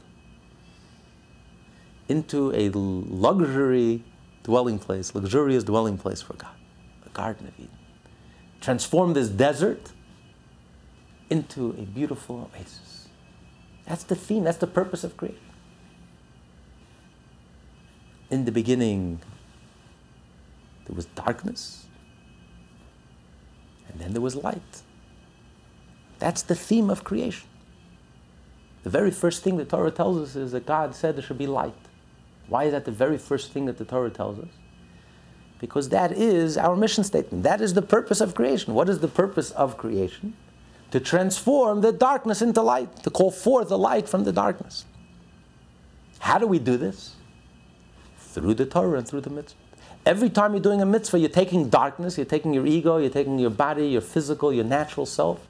[2.08, 4.04] into a luxury
[4.44, 6.54] dwelling place, luxurious dwelling place for God.
[7.04, 7.70] The Garden of Eden.
[8.62, 9.92] Transform this desert
[11.30, 13.08] into a beautiful oasis.
[13.86, 15.40] That's the theme, that's the purpose of creation.
[18.30, 19.22] In the beginning,
[20.86, 21.86] there was darkness,
[23.88, 24.82] and then there was light.
[26.20, 27.48] That's the theme of creation.
[28.84, 31.48] The very first thing the Torah tells us is that God said there should be
[31.48, 31.74] light.
[32.48, 34.52] Why is that the very first thing that the Torah tells us?
[35.60, 37.44] Because that is our mission statement.
[37.44, 38.74] That is the purpose of creation.
[38.74, 40.36] What is the purpose of creation?
[40.91, 44.86] To transform the darkness into light, to call forth the light from the darkness.
[46.19, 47.15] How do we do this?
[48.17, 49.58] Through the Torah and through the mitzvah.
[50.06, 53.39] Every time you're doing a mitzvah, you're taking darkness, you're taking your ego, you're taking
[53.39, 55.48] your body, your physical, your natural self,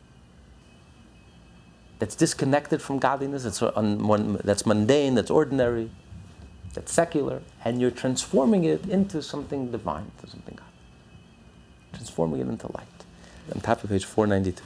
[1.99, 5.89] that's disconnected from godliness, that's, un, that's mundane, that's ordinary,
[6.73, 10.65] that's secular, and you're transforming it into something divine, to something God.
[11.93, 12.87] Transforming it into light.
[13.53, 14.61] On top of page 492.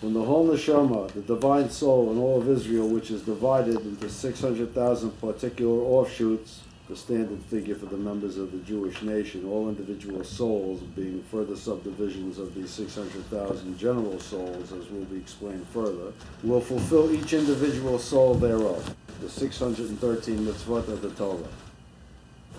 [0.00, 4.08] When the whole neshama, the divine soul in all of Israel, which is divided into
[4.08, 10.22] 600,000 particular offshoots, the standard figure for the members of the Jewish nation, all individual
[10.22, 16.12] souls being further subdivisions of these 600,000 general souls, as will be explained further,
[16.44, 21.67] will fulfill each individual soul thereof, the 613 mitzvot of the Torah.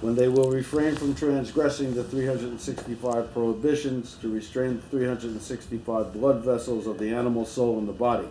[0.02, 6.88] When they will refrain from transgressing the 365 prohibitions to restrain the 365 blood vessels
[6.88, 8.28] of the animal soul in the body,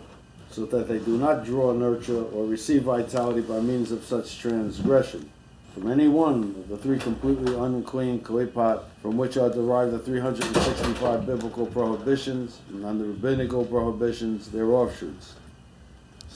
[0.49, 5.29] so that they do not draw, nurture, or receive vitality by means of such transgression
[5.73, 11.25] from any one of the three completely unclean klipot from which are derived the 365
[11.25, 15.35] biblical prohibitions and the rabbinical prohibitions, their offshoots.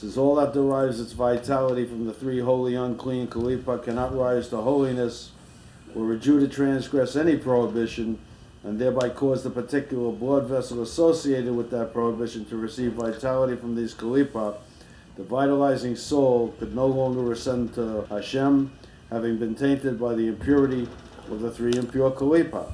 [0.04, 4.58] Since all that derives its vitality from the three holy unclean kalipa cannot rise to
[4.58, 5.30] holiness,
[5.96, 8.18] or a Jew to transgress any prohibition,
[8.64, 13.76] and thereby cause the particular blood vessel associated with that prohibition to receive vitality from
[13.76, 14.56] these kalipa,
[15.16, 18.72] the vitalizing soul could no longer ascend to Hashem,
[19.08, 20.86] having been tainted by the impurity
[21.30, 22.70] of the three impure kalipa.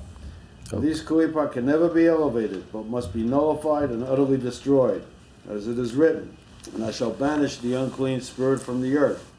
[0.72, 0.80] Oh.
[0.80, 5.04] These kalipa can never be elevated, but must be nullified and utterly destroyed,
[5.48, 6.36] as it is written,
[6.74, 9.30] and I shall banish the unclean spirit from the earth.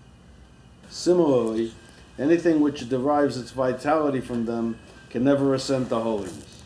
[0.89, 1.73] Similarly,
[2.19, 4.77] anything which derives its vitality from them
[5.09, 6.63] can never ascend to holiness.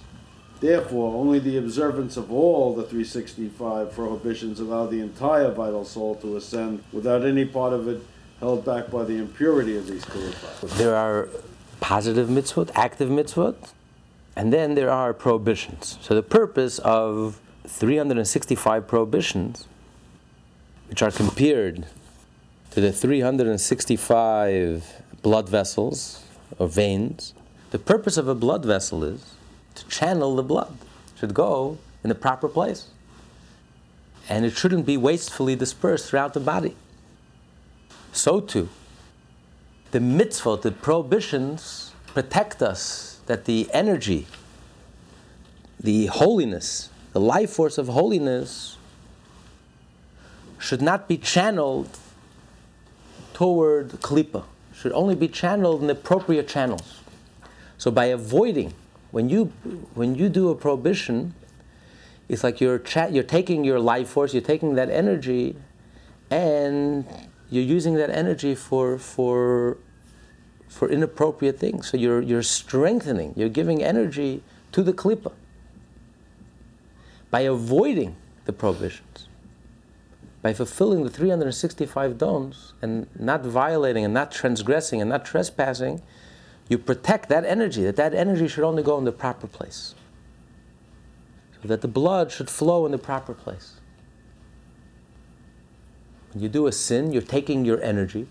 [0.59, 6.37] Therefore, only the observance of all the 365 prohibitions allow the entire vital soul to
[6.37, 8.01] ascend without any part of it
[8.39, 10.77] held back by the impurity of these klipot.
[10.77, 11.29] There are
[11.79, 13.55] positive mitzvot, active mitzvot,
[14.35, 15.97] and then there are prohibitions.
[16.01, 19.67] So the purpose of 365 prohibitions,
[20.87, 21.85] which are compared
[22.71, 26.23] to the 365 blood vessels
[26.59, 27.33] or veins,
[27.71, 29.33] the purpose of a blood vessel is
[29.75, 30.77] to channel the blood.
[31.15, 32.87] It should go in the proper place.
[34.29, 36.75] And it shouldn't be wastefully dispersed throughout the body
[38.15, 38.69] so too,
[39.91, 44.27] the mitzvot, the prohibitions, protect us that the energy,
[45.79, 48.74] the holiness, the life force of holiness
[50.57, 51.97] should not be channeled
[53.33, 57.01] toward klipa, should only be channeled in appropriate channels.
[57.77, 58.73] So by avoiding,
[59.11, 59.45] when you
[59.93, 61.33] when you do a prohibition,
[62.29, 65.55] it's like you're cha- you're taking your life force, you're taking that energy,
[66.31, 67.05] and
[67.49, 69.77] you're using that energy for, for,
[70.67, 71.89] for inappropriate things.
[71.89, 75.31] So you're, you're strengthening, you're giving energy to the klipa
[77.31, 78.15] by avoiding
[78.45, 79.04] the prohibitions,
[80.45, 86.03] by fulfilling the 365 dons and not violating and not transgressing and not trespassing,
[86.69, 89.95] you protect that energy, that that energy should only go in the proper place.
[91.63, 93.79] So that the blood should flow in the proper place.
[96.31, 98.27] When you do a sin, you're taking your energy,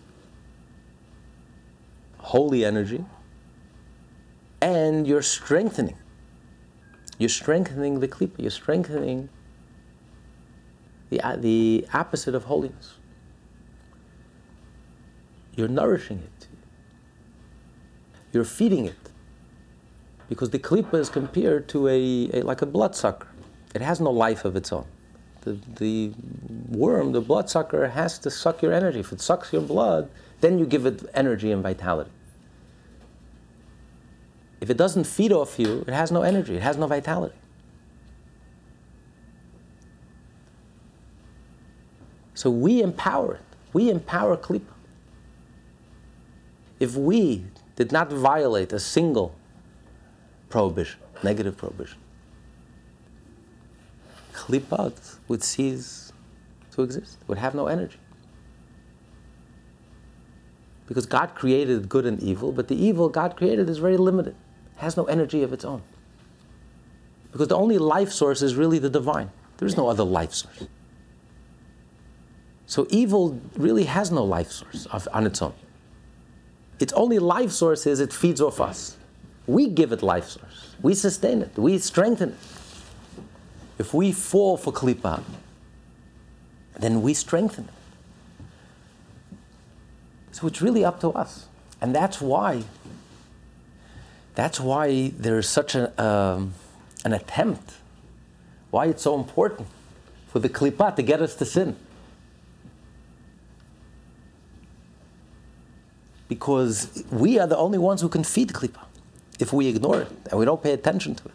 [2.18, 3.04] holy energy,
[4.62, 5.98] and you're strengthening.
[7.18, 9.30] You're strengthening the klipa, you're strengthening
[11.14, 12.94] the, uh, the opposite of holiness.
[15.56, 16.48] You're nourishing it.
[18.32, 19.10] You're feeding it.
[20.28, 23.28] Because the klipa is compared to a, a like a bloodsucker.
[23.74, 24.86] It has no life of its own
[25.44, 26.12] the, the
[26.68, 29.00] worm, the bloodsucker, has to suck your energy.
[29.00, 30.10] If it sucks your blood,
[30.40, 32.10] then you give it energy and vitality.
[34.60, 37.36] If it doesn't feed off you, it has no energy, it has no vitality.
[42.44, 43.56] So we empower it.
[43.72, 44.74] We empower Klipa.
[46.78, 49.34] If we did not violate a single
[50.50, 51.96] prohibition, negative prohibition.
[54.34, 56.12] Klipat would cease
[56.72, 57.96] to exist, would have no energy.
[60.86, 64.36] Because God created good and evil, but the evil God created is very limited,
[64.76, 65.80] has no energy of its own.
[67.32, 69.30] Because the only life source is really the divine.
[69.56, 70.68] There is no other life source.
[72.74, 75.54] So evil really has no life source of, on its own.
[76.80, 78.96] Its only life source is it feeds off us.
[79.46, 80.74] We give it life source.
[80.82, 81.56] We sustain it.
[81.56, 82.38] We strengthen it.
[83.78, 85.22] If we fall for klipa,
[86.76, 89.36] then we strengthen it.
[90.32, 91.46] So it's really up to us.
[91.80, 92.64] And that's why,
[94.34, 96.54] that's why there's such a, um,
[97.04, 97.74] an attempt,
[98.72, 99.68] why it's so important
[100.26, 101.76] for the klipa to get us to sin.
[106.34, 108.84] Because we are the only ones who can feed klipa.
[109.38, 111.34] If we ignore it and we don't pay attention to it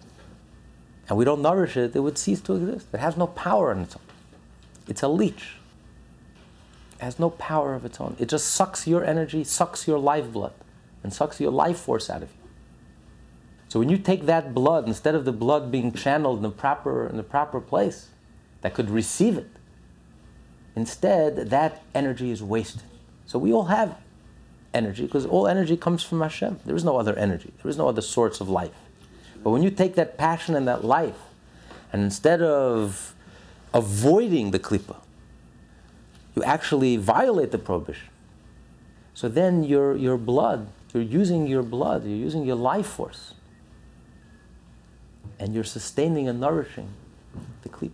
[1.07, 2.87] and we don't nourish it, it would cease to exist.
[2.93, 4.07] It has no power on its own.
[4.89, 5.45] It's a leech.
[6.99, 8.17] It has no power of its own.
[8.19, 10.51] It just sucks your energy, sucks your lifeblood,
[11.01, 12.49] and sucks your life force out of you.
[13.69, 17.07] So when you take that blood, instead of the blood being channeled in the proper,
[17.07, 18.09] in the proper place
[18.61, 19.51] that could receive it,
[20.75, 22.83] instead that energy is wasted.
[23.25, 23.95] So we all have
[24.73, 26.59] energy because all energy comes from Hashem.
[26.65, 27.51] There is no other energy.
[27.61, 28.71] There is no other source of life.
[29.43, 31.17] But when you take that passion and that life,
[31.91, 33.15] and instead of
[33.73, 34.97] avoiding the klipa,
[36.35, 38.09] you actually violate the prohibition.
[39.13, 43.33] So then your, your blood, you're using your blood, you're using your life force,
[45.39, 46.89] and you're sustaining and nourishing
[47.63, 47.91] the klipa.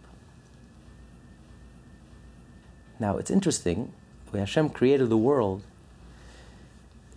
[3.00, 3.94] Now it's interesting,
[4.32, 5.64] when Hashem created the world,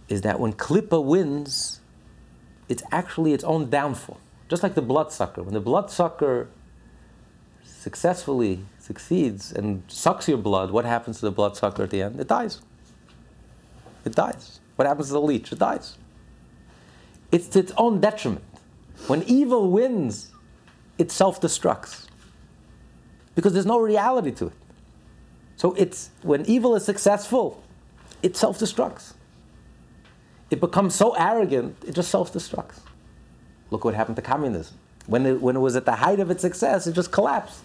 [0.09, 1.80] is that when klipa wins,
[2.68, 4.18] it's actually its own downfall.
[4.48, 5.42] Just like the bloodsucker.
[5.42, 6.48] When the bloodsucker
[7.64, 12.18] successfully succeeds and sucks your blood, what happens to the bloodsucker at the end?
[12.18, 12.61] It dies.
[14.04, 14.61] It dies.
[14.76, 15.52] What happens to the leech?
[15.52, 15.98] It dies.
[17.30, 18.44] It's to its own detriment.
[19.06, 20.30] When evil wins,
[20.96, 22.06] it self destructs.
[23.34, 24.52] Because there's no reality to it.
[25.56, 27.62] So it's when evil is successful,
[28.22, 29.12] it self destructs.
[30.51, 32.80] It becomes so arrogant, it just self destructs.
[33.70, 34.76] Look what happened to communism.
[35.07, 37.62] When it, when it was at the height of its success, it just collapsed.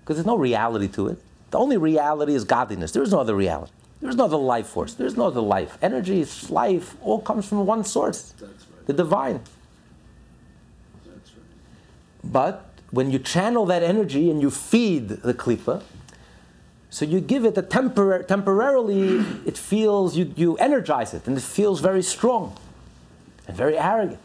[0.00, 1.18] Because there's no reality to it.
[1.50, 2.92] The only reality is godliness.
[2.92, 3.72] There is no other reality.
[4.00, 4.94] There is no other life force.
[4.94, 5.76] There is no other life.
[5.82, 8.86] Energy, life, all comes from one source That's right.
[8.86, 9.40] the divine.
[11.04, 11.44] That's right.
[12.24, 15.82] But when you channel that energy and you feed the klipa,
[16.90, 21.42] so you give it a tempor- temporarily, it feels, you, you energize it, and it
[21.42, 22.56] feels very strong
[23.46, 24.18] and very arrogant.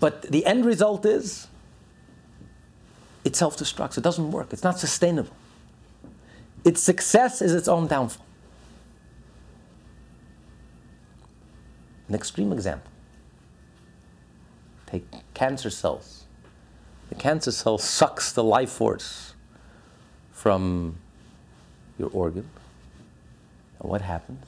[0.00, 1.46] But the end result is
[3.24, 3.96] it self destructs.
[3.96, 4.52] It doesn't work.
[4.52, 5.32] It's not sustainable.
[6.64, 8.24] Its success is its own downfall.
[12.08, 12.90] An extreme example
[14.86, 16.24] take cancer cells.
[17.10, 19.27] The cancer cell sucks the life force
[20.38, 20.96] from
[21.98, 22.48] your organ.
[23.80, 24.44] And what happens?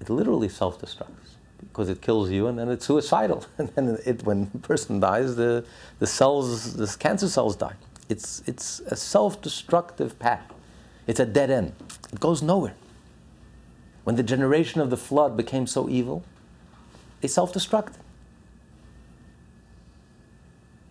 [0.00, 3.46] It literally self destructs because it kills you and then it's suicidal.
[3.58, 5.64] And then it, when the person dies, the,
[5.98, 7.76] the cells, the cancer cells die.
[8.10, 10.52] It's, it's a self destructive path.
[11.06, 11.72] It's a dead end.
[12.12, 12.74] It goes nowhere.
[14.04, 16.22] When the generation of the flood became so evil,
[17.22, 18.03] they self destructed.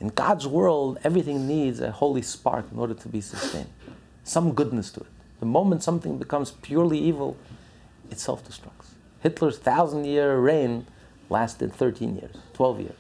[0.03, 3.69] In God's world, everything needs a holy spark in order to be sustained,
[4.25, 5.07] some goodness to it.
[5.39, 7.37] The moment something becomes purely evil,
[8.11, 8.95] it self destructs.
[9.21, 10.87] Hitler's thousand year reign
[11.29, 12.99] lasted 13 years, 12 years.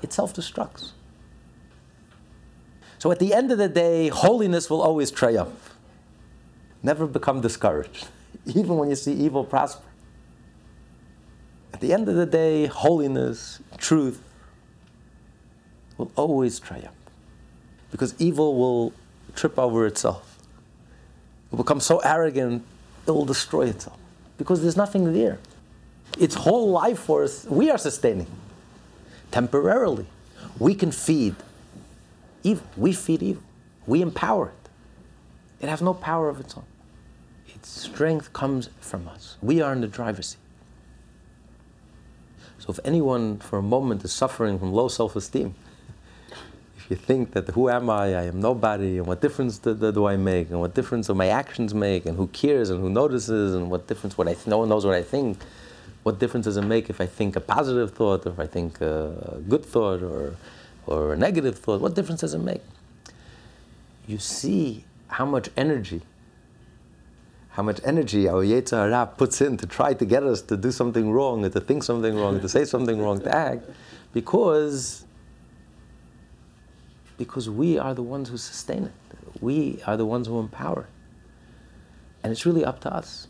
[0.00, 0.92] It self destructs.
[2.98, 5.76] So at the end of the day, holiness will always triumph.
[6.82, 8.08] Never become discouraged,
[8.46, 9.84] even when you see evil prosper.
[11.74, 14.22] At the end of the day, holiness, truth,
[15.98, 16.94] will always triumph.
[17.90, 18.92] Because evil will
[19.34, 20.38] trip over itself.
[21.46, 22.64] It will become so arrogant,
[23.06, 23.98] it will destroy itself.
[24.38, 25.38] Because there's nothing there.
[26.18, 28.26] Its whole life force, we are sustaining.
[29.30, 30.06] Temporarily.
[30.58, 31.34] We can feed
[32.42, 32.66] evil.
[32.76, 33.42] We feed evil.
[33.86, 34.70] We empower it.
[35.64, 36.64] It has no power of its own.
[37.48, 39.36] Its strength comes from us.
[39.40, 40.38] We are in the driver's seat.
[42.58, 45.54] So if anyone for a moment is suffering from low self esteem,
[46.90, 50.16] you think that who am I, I am nobody, and what difference do, do, I
[50.16, 53.70] make, and what difference do my actions make, and who cares, and who notices, and
[53.70, 55.38] what difference what I th- no one knows what I think,
[56.04, 58.80] What difference does it make if I think a positive thought, or if I think
[58.82, 60.36] a good thought, or,
[60.86, 61.80] or a negative thought?
[61.80, 62.60] What difference does it make?
[64.06, 66.02] You see how much energy,
[67.56, 70.70] how much energy our Yetzer Hara puts in to try to get us to do
[70.70, 73.64] something wrong, or to think something wrong, to say something wrong, to act,
[74.12, 75.06] because,
[77.16, 78.92] because we are the ones who sustain it.
[79.40, 80.86] We are the ones who empower it.
[82.22, 83.28] And it's really up to us.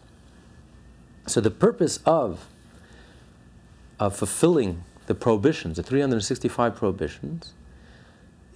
[1.26, 2.46] So the purpose of,
[3.98, 7.52] of fulfilling the prohibitions, the 365 prohibitions,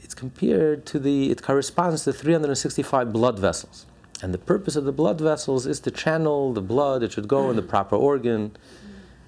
[0.01, 3.87] it's compared to the, it corresponds to 365 blood vessels.
[4.23, 7.51] And the purpose of the blood vessels is to channel the blood, it should go
[7.51, 8.57] in the proper organ.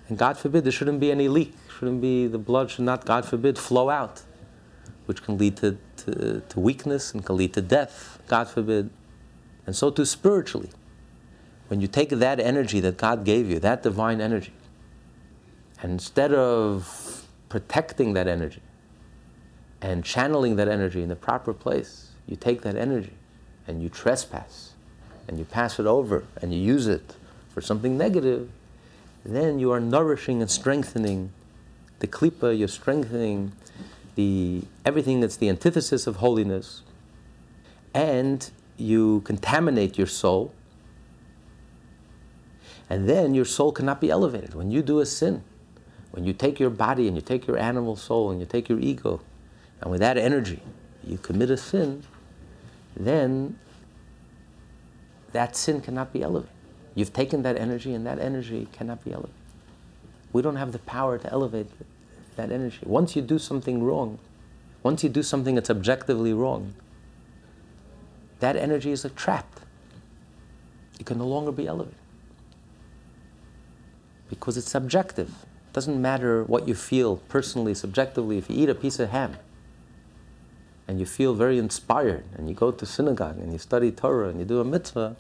[0.08, 3.24] And God forbid there shouldn't be any leak, shouldn't be, the blood should not, God
[3.24, 4.22] forbid, flow out,
[5.10, 8.90] which can lead to, to, to weakness and can lead to death, God forbid.
[9.66, 10.70] And so too spiritually
[11.66, 14.52] when you take that energy that God gave you, that divine energy,
[15.82, 18.62] and instead of protecting that energy
[19.82, 23.14] and channeling that energy in the proper place, you take that energy
[23.66, 24.74] and you trespass
[25.26, 27.16] and you pass it over and you use it
[27.52, 28.48] for something negative,
[29.24, 31.32] then you are nourishing and strengthening
[31.98, 33.50] the klipa, you're strengthening
[34.20, 36.82] the everything that's the antithesis of holiness,
[37.94, 40.52] and you contaminate your soul
[42.90, 44.54] and then your soul cannot be elevated.
[44.54, 45.44] When you do a sin,
[46.10, 48.80] when you take your body and you take your animal soul and you take your
[48.80, 49.20] ego,
[49.80, 50.60] and with that energy
[51.04, 52.02] you commit a sin,
[52.96, 53.56] then
[55.30, 56.56] that sin cannot be elevated.
[56.96, 59.36] You've taken that energy and that energy cannot be elevated.
[60.32, 61.68] We don't have the power to elevate
[62.36, 62.80] that energy.
[62.84, 64.18] Once you do something wrong,
[64.82, 66.74] once you do something that's objectively wrong,
[68.40, 69.60] that energy is trapped.
[70.98, 71.98] It can no longer be elevated
[74.28, 75.28] because it's subjective.
[75.28, 78.38] It doesn't matter what you feel personally, subjectively.
[78.38, 79.36] If you eat a piece of ham
[80.88, 84.38] and you feel very inspired and you go to synagogue and you study Torah and
[84.38, 85.16] you do a mitzvah,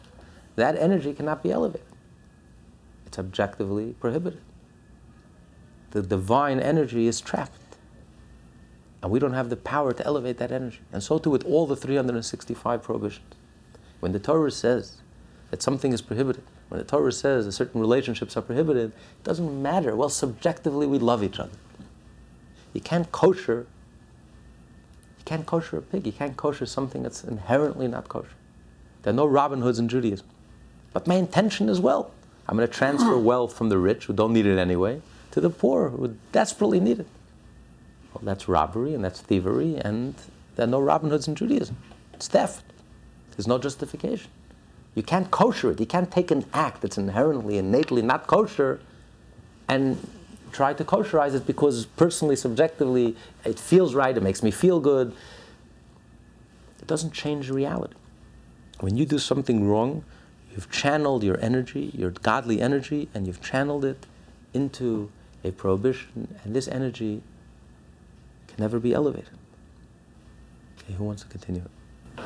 [0.56, 1.86] that energy cannot be elevated.
[3.06, 4.40] It's objectively prohibited.
[5.90, 7.76] The divine energy is trapped.
[9.02, 10.80] And we don't have the power to elevate that energy.
[10.92, 13.34] And so too with all the 365 prohibitions.
[14.00, 14.98] When the Torah says
[15.50, 19.62] that something is prohibited, when the Torah says that certain relationships are prohibited, it doesn't
[19.62, 19.96] matter.
[19.96, 21.56] Well, subjectively, we love each other.
[22.72, 23.66] You can't kosher.
[25.18, 26.06] You can't kosher a pig.
[26.06, 28.36] You can't kosher something that's inherently not kosher.
[29.02, 30.26] There are no Robin Hoods in Judaism.
[30.92, 32.12] But my intention is well.
[32.48, 35.00] I'm going to transfer wealth from the rich, who don't need it anyway,
[35.32, 37.06] to the poor, who desperately need it.
[38.12, 40.14] Well, that's robbery and that's thievery, and
[40.56, 41.76] there are no Robin Hoods in Judaism.
[42.14, 42.64] It's theft.
[43.36, 44.30] There's no justification.
[44.94, 45.80] You can't kosher it.
[45.80, 48.80] You can't take an act that's inherently, innately not kosher
[49.68, 49.96] and
[50.52, 55.14] try to kosherize it because personally, subjectively, it feels right, it makes me feel good.
[56.80, 57.94] It doesn't change reality.
[58.80, 60.04] When you do something wrong,
[60.52, 64.06] you've channeled your energy, your godly energy, and you've channeled it
[64.52, 65.10] into
[65.44, 67.22] a prohibition, and this energy
[68.48, 69.30] can never be elevated.
[70.78, 71.62] Okay, who wants to continue?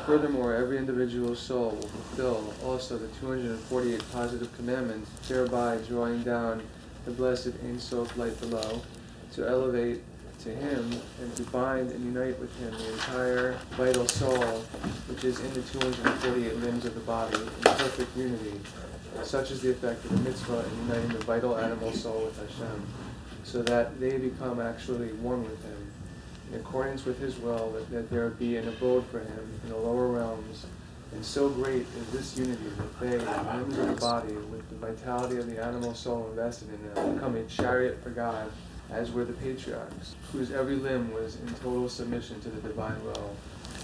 [0.06, 6.62] Furthermore, every individual soul will fulfill also the 248 positive commandments, thereby drawing down
[7.04, 8.82] the blessed Ein Sof light below,
[9.32, 10.02] to elevate
[10.40, 10.90] to Him
[11.22, 14.60] and to bind and unite with Him the entire vital soul,
[15.08, 18.60] which is in the 248 limbs of the body, in perfect unity.
[19.22, 22.86] Such is the effect of the mitzvah in uniting the vital animal soul with Hashem,
[23.44, 25.92] so that they become actually one with Him
[26.52, 29.76] in accordance with his will, that, that there be an abode for him in the
[29.76, 30.66] lower realms.
[31.12, 34.76] And so great is this unity that they, the limbs of the body, with the
[34.76, 38.50] vitality of the animal soul invested in them, become a chariot for God,
[38.90, 43.36] as were the patriarchs, whose every limb was in total submission to the divine will.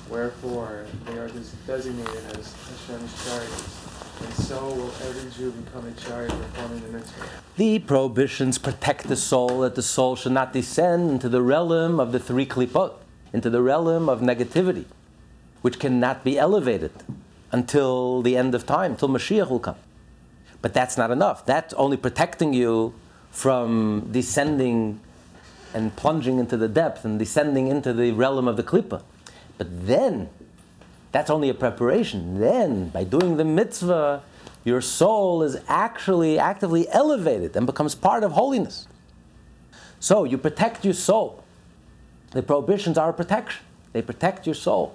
[0.08, 1.30] Wherefore, they are
[1.66, 3.89] designated as Hashem's chariots
[4.22, 7.26] and so will every Jew become a chariot performing the mitzvah.
[7.56, 12.12] The prohibitions protect the soul, that the soul should not descend into the realm of
[12.12, 12.94] the three klipot,
[13.32, 14.84] into the realm of negativity,
[15.62, 16.92] which cannot be elevated
[17.52, 19.76] until the end of time, until Mashiach will come.
[20.62, 21.46] But that's not enough.
[21.46, 22.94] That's only protecting you
[23.30, 25.00] from descending
[25.72, 29.02] and plunging into the depth and descending into the realm of the klipa.
[29.56, 30.28] But then
[31.12, 32.40] that's only a preparation.
[32.40, 34.22] Then, by doing the mitzvah,
[34.64, 38.86] your soul is actually actively elevated and becomes part of holiness.
[39.98, 41.42] So, you protect your soul.
[42.30, 44.94] The prohibitions are a protection, they protect your soul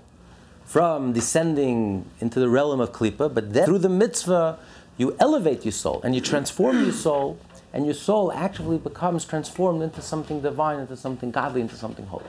[0.64, 4.58] from descending into the realm of klipa, but then through the mitzvah,
[4.98, 7.38] you elevate your soul and you transform your soul
[7.74, 12.24] and your soul actually becomes transformed into something divine, into something godly, into something holy.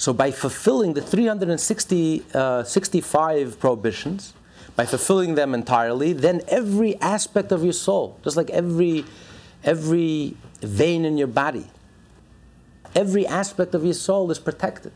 [0.00, 4.32] So by fulfilling the 365 uh, prohibitions,
[4.74, 9.04] by fulfilling them entirely, then every aspect of your soul, just like every
[9.62, 11.66] every vein in your body,
[12.96, 14.92] every aspect of your soul is protected.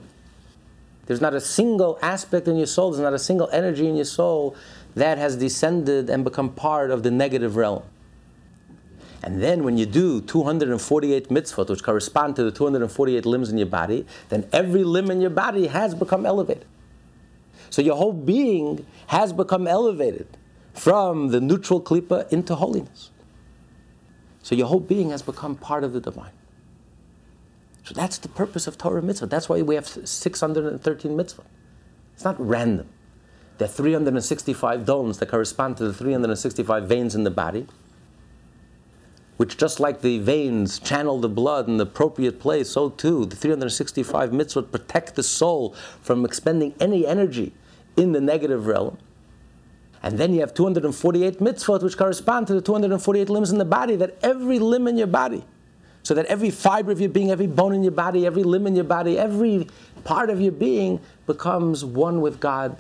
[1.05, 4.07] There's not a single aspect in your soul, there's not a single energy in your
[4.07, 4.57] soul
[4.95, 7.83] that has descended and become part of the negative realm.
[9.25, 13.66] And then when you do 248 mitzvot, which correspond to the 248 limbs in your
[13.66, 16.66] body, then every limb in your body has become elevated.
[17.70, 20.29] So your whole being has become elevated
[20.75, 23.12] from the neutral klipa into holiness.
[24.43, 26.33] So your whole being has become part of the divine.
[27.85, 29.27] So that's the purpose of Torah mitzvah.
[29.27, 31.45] That's why we have 613 mitzvah.
[32.12, 32.91] It's not random.
[33.57, 37.66] There are 365 domes that correspond to the 365 veins in the body
[39.37, 43.37] which just like the veins channel the blood in the appropriate place, so too the
[43.37, 47.53] 365 mitzvot protect the soul from expending any energy
[47.97, 48.97] in the negative realm.
[50.03, 53.97] And then you have 248 mitzvot which correspond to the 248 limbs in the body,
[53.97, 55.45] that every limb in your body,
[56.03, 58.74] so that every fiber of your being, every bone in your body, every limb in
[58.76, 59.66] your body, every
[60.05, 62.76] part of your being becomes one with God,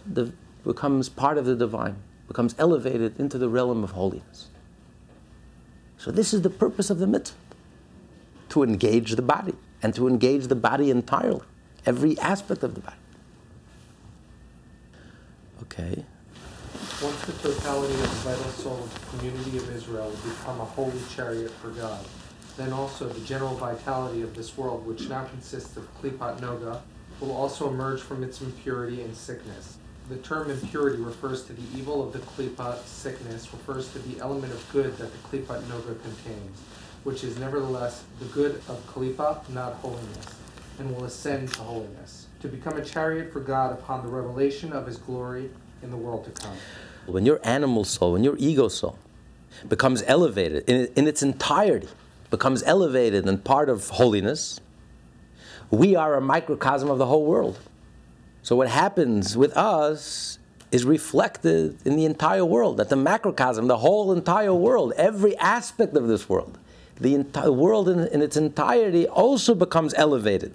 [0.64, 1.96] becomes part of the divine,
[2.28, 4.50] becomes elevated into the realm of holiness.
[6.04, 7.38] So this is the purpose of the mitzvah,
[8.50, 11.40] to engage the body and to engage the body entirely,
[11.86, 12.96] every aspect of the body.
[15.62, 16.04] Okay.
[17.02, 21.00] Once the totality of the vital soul of the community of Israel become a holy
[21.08, 22.04] chariot for God,
[22.58, 26.82] then also the general vitality of this world, which now consists of klipat noga,
[27.18, 29.78] will also emerge from its impurity and sickness.
[30.08, 34.52] The term impurity refers to the evil of the klipa sickness, refers to the element
[34.52, 36.60] of good that the klipa noga contains,
[37.04, 40.26] which is nevertheless the good of klipa, not holiness,
[40.78, 44.86] and will ascend to holiness, to become a chariot for God upon the revelation of
[44.86, 45.48] his glory
[45.82, 46.56] in the world to come.
[47.06, 48.98] When your animal soul, when your ego soul
[49.68, 51.88] becomes elevated in, in its entirety,
[52.28, 54.60] becomes elevated and part of holiness,
[55.70, 57.58] we are a microcosm of the whole world.
[58.44, 60.38] So what happens with us
[60.70, 65.96] is reflected in the entire world, that the macrocosm, the whole entire world, every aspect
[65.96, 66.58] of this world,
[67.00, 70.54] the entire world in, in its entirety also becomes elevated.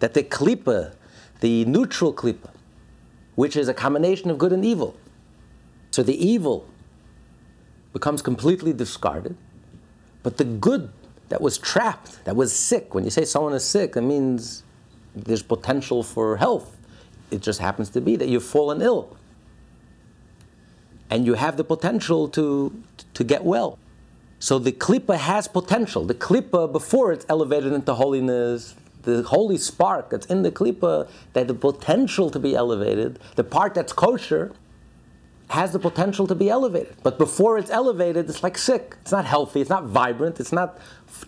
[0.00, 0.94] That the klipa,
[1.38, 2.50] the neutral klipa,
[3.36, 4.96] which is a combination of good and evil,
[5.92, 6.66] so the evil
[7.92, 9.36] becomes completely discarded,
[10.24, 10.90] but the good
[11.28, 14.64] that was trapped, that was sick, when you say someone is sick, it means
[15.14, 16.77] there's potential for health
[17.30, 19.16] it just happens to be that you've fallen ill.
[21.10, 22.82] And you have the potential to,
[23.14, 23.78] to get well.
[24.38, 26.04] So the klipa has potential.
[26.04, 31.48] The klipa, before it's elevated into holiness, the holy spark that's in the klipa, that
[31.48, 34.52] the potential to be elevated, the part that's kosher,
[35.50, 36.94] has the potential to be elevated.
[37.02, 38.96] But before it's elevated, it's like sick.
[39.00, 40.78] It's not healthy, it's not vibrant, it's not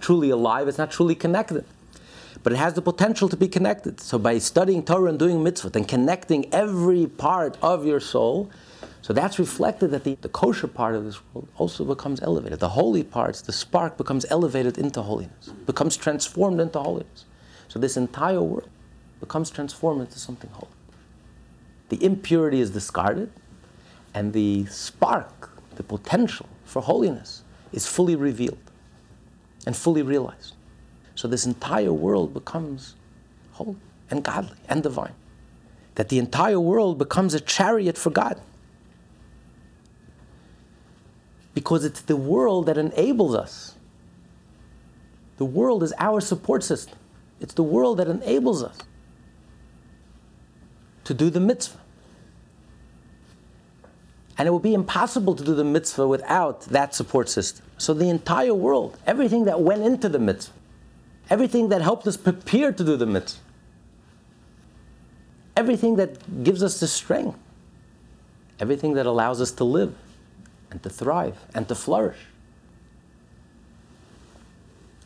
[0.00, 1.64] truly alive, it's not truly connected
[2.42, 4.00] but it has the potential to be connected.
[4.00, 8.50] So by studying Torah and doing mitzvot and connecting every part of your soul,
[9.02, 12.60] so that's reflected that the, the kosher part of this world also becomes elevated.
[12.60, 17.24] The holy parts, the spark becomes elevated into holiness, becomes transformed into holiness.
[17.68, 18.68] So this entire world
[19.20, 20.72] becomes transformed into something holy.
[21.88, 23.32] The impurity is discarded,
[24.14, 28.58] and the spark, the potential for holiness, is fully revealed
[29.66, 30.54] and fully realized.
[31.20, 32.94] So this entire world becomes
[33.52, 33.76] holy
[34.10, 35.12] and godly and divine.
[35.96, 38.40] That the entire world becomes a chariot for God.
[41.52, 43.74] Because it's the world that enables us.
[45.36, 46.96] The world is our support system.
[47.38, 48.78] It's the world that enables us
[51.04, 51.80] to do the mitzvah.
[54.38, 57.66] And it would be impossible to do the mitzvah without that support system.
[57.76, 60.54] So the entire world, everything that went into the mitzvah,
[61.30, 63.40] everything that helped us prepare to do the mitzvah,
[65.56, 67.38] everything that gives us the strength,
[68.58, 69.94] everything that allows us to live
[70.70, 72.18] and to thrive and to flourish.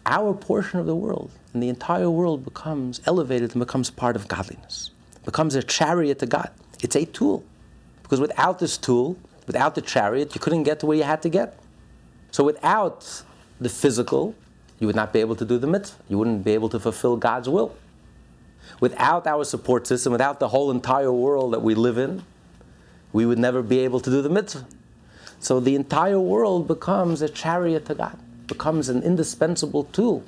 [0.06, 4.28] Our portion of the world and the entire world becomes elevated and becomes part of
[4.28, 4.90] godliness,
[5.24, 6.50] becomes a chariot to God.
[6.82, 7.44] It's a tool.
[8.02, 9.16] Because without this tool,
[9.46, 11.58] without the chariot, you couldn't get to where you had to get.
[12.32, 13.22] So without
[13.58, 14.34] the physical,
[14.84, 15.96] you would not be able to do the mitzvah.
[16.10, 17.74] You wouldn't be able to fulfill God's will.
[18.80, 22.22] Without our support system, without the whole entire world that we live in,
[23.10, 24.66] we would never be able to do the mitzvah.
[25.40, 28.18] So the entire world becomes a chariot to God.
[28.46, 30.22] becomes an indispensable tool.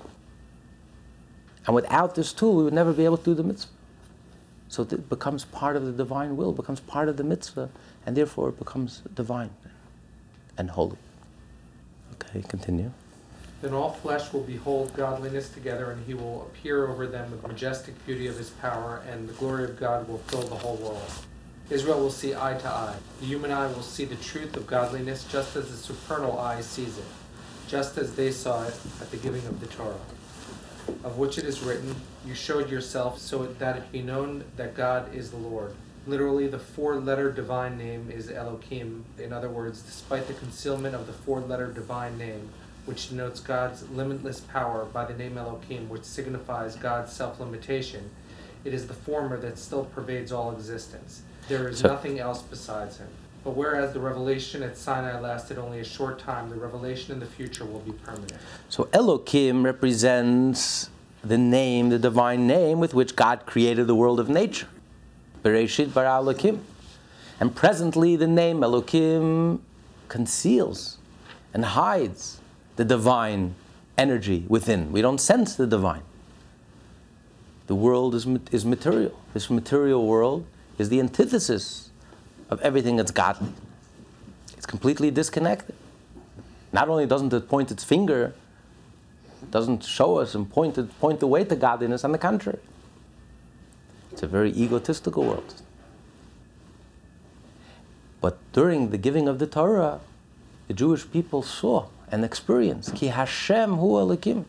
[1.67, 3.73] And without this tool, we would never be able to do the mitzvah.
[4.69, 7.69] So it becomes part of the divine will, becomes part of the mitzvah,
[8.07, 9.51] and therefore it becomes divine
[10.57, 10.97] and holy.
[12.15, 12.91] Okay, continue.
[13.63, 18.05] Then all flesh will behold godliness together, and he will appear over them with majestic
[18.05, 21.11] beauty of his power, and the glory of God will fill the whole world.
[21.71, 22.97] Israel will see eye to eye.
[23.21, 26.99] The human eye will see the truth of godliness just as the supernal eye sees
[26.99, 27.05] it,
[27.67, 29.95] just as they saw it at the giving of the Torah.
[31.03, 35.13] Of which it is written, You showed yourself so that it be known that God
[35.15, 35.75] is the Lord.
[36.07, 39.05] Literally, the four letter divine name is Elohim.
[39.19, 42.51] In other words, despite the concealment of the four letter divine name,
[42.87, 48.11] which denotes God's limitless power by the name Elohim, which signifies God's self limitation,
[48.65, 51.23] it is the former that still pervades all existence.
[51.49, 53.09] There is So- nothing else besides him.
[53.45, 57.27] But whereas the revelation at Sinai lasted only a short time, the revelation in the
[57.27, 58.35] future will be permanent.
[58.69, 60.91] So Elohim represents
[61.23, 64.67] the name, the divine name with which God created the world of nature.
[65.45, 66.65] Bereshit bara Elohim.
[67.39, 69.63] And presently the name Elohim
[70.09, 70.99] conceals
[71.55, 72.41] and hides
[72.77, 73.55] the divine
[73.99, 74.93] energy within.
[74.93, 76.03] We don't sense the divine.
[77.67, 79.19] The world is, is material.
[79.35, 80.47] This material world
[80.79, 81.91] is the antithesis
[82.49, 83.53] of everything that's godly.
[84.57, 85.75] It's completely disconnected.
[86.73, 88.35] Not only doesn't it point its finger,
[89.51, 92.59] doesn't show us and point, it, point the way to godliness, on the contrary.
[94.13, 95.63] It's a very egotistical world.
[98.21, 100.01] But during the giving of the Torah,
[100.69, 102.91] the Jewish people saw and experience.
[102.95, 104.45] Ki Hashem Hu Elokim.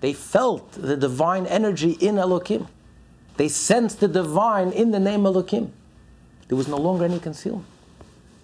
[0.00, 2.68] They felt the divine energy in Elokim.
[3.36, 5.70] They sensed the divine in the name Elokim.
[6.48, 7.66] There was no longer any concealment.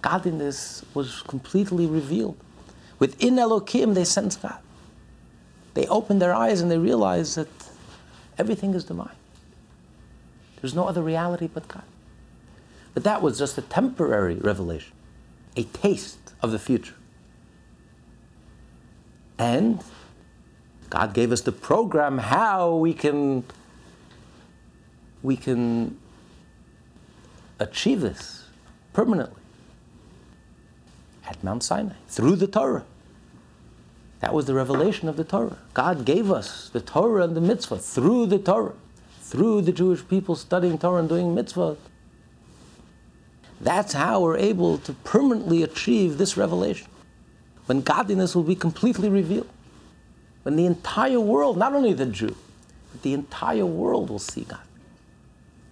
[0.01, 2.37] Godliness was completely revealed.
[2.99, 4.59] Within Elokim, they sensed God.
[5.75, 7.49] They opened their eyes and they realized that
[8.39, 9.15] everything is divine.
[10.61, 11.85] There's no other reality but God.
[12.95, 14.93] But that was just a temporary revelation,
[15.57, 16.95] a taste of the future.
[19.43, 19.82] And
[20.88, 23.43] God gave us the program how we can
[25.20, 25.99] we can
[27.59, 28.45] achieve this
[28.93, 29.43] permanently
[31.26, 32.84] at Mount Sinai through the Torah.
[34.20, 35.59] That was the revelation of the Torah.
[35.74, 38.74] God gave us the Torah and the mitzvah through the Torah,
[39.22, 41.76] through the Jewish people studying Torah and doing mitzvah.
[43.61, 46.86] That's how we're able to permanently achieve this revelation.
[47.67, 49.49] When godliness will be completely revealed.
[50.43, 52.35] When the entire world, not only the Jew,
[52.91, 54.61] but the entire world will see God.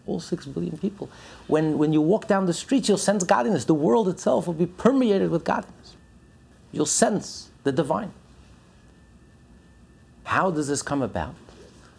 [0.06, 1.10] All six billion people.
[1.46, 3.64] When, when you walk down the streets, you'll sense godliness.
[3.64, 5.96] The world itself will be permeated with godliness.
[6.72, 8.12] You'll sense the divine.
[10.24, 11.34] How does this come about?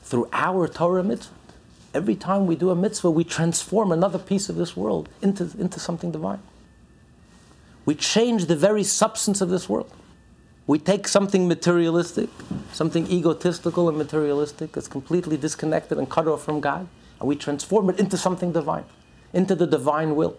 [0.03, 1.33] Through our Torah mitzvah.
[1.93, 5.79] Every time we do a mitzvah, we transform another piece of this world into, into
[5.79, 6.39] something divine.
[7.85, 9.91] We change the very substance of this world.
[10.67, 12.29] We take something materialistic,
[12.71, 16.87] something egotistical and materialistic that's completely disconnected and cut off from God,
[17.19, 18.85] and we transform it into something divine,
[19.33, 20.37] into the divine will.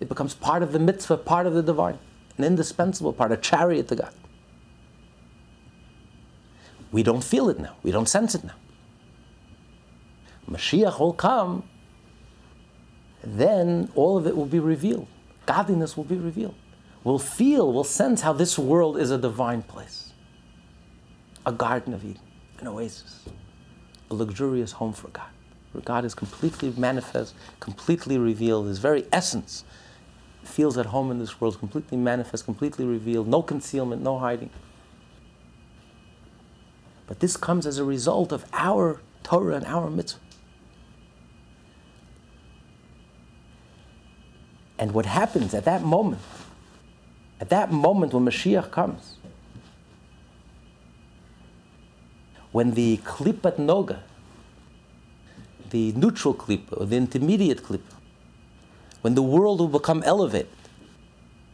[0.00, 1.98] It becomes part of the mitzvah, part of the divine,
[2.36, 4.12] an indispensable part, a chariot to God.
[6.92, 8.54] We don't feel it now, we don't sense it now.
[10.50, 11.64] Mashiach will come,
[13.22, 15.08] then all of it will be revealed.
[15.46, 16.54] Godliness will be revealed.
[17.04, 20.12] We'll feel, we'll sense how this world is a divine place,
[21.44, 22.20] a garden of Eden,
[22.58, 23.24] an oasis,
[24.10, 25.28] a luxurious home for God,
[25.70, 29.64] where God is completely manifest, completely revealed, his very essence
[30.42, 34.50] feels at home in this world, completely manifest, completely revealed, no concealment, no hiding.
[37.06, 40.20] But this comes as a result of our Torah and our mitzvah.
[44.78, 46.22] And what happens at that moment,
[47.40, 49.16] at that moment when Mashiach comes,
[52.52, 54.00] when the klipat noga,
[55.70, 57.94] the neutral klipa, or the intermediate klipa,
[59.02, 60.48] when the world will become elevated,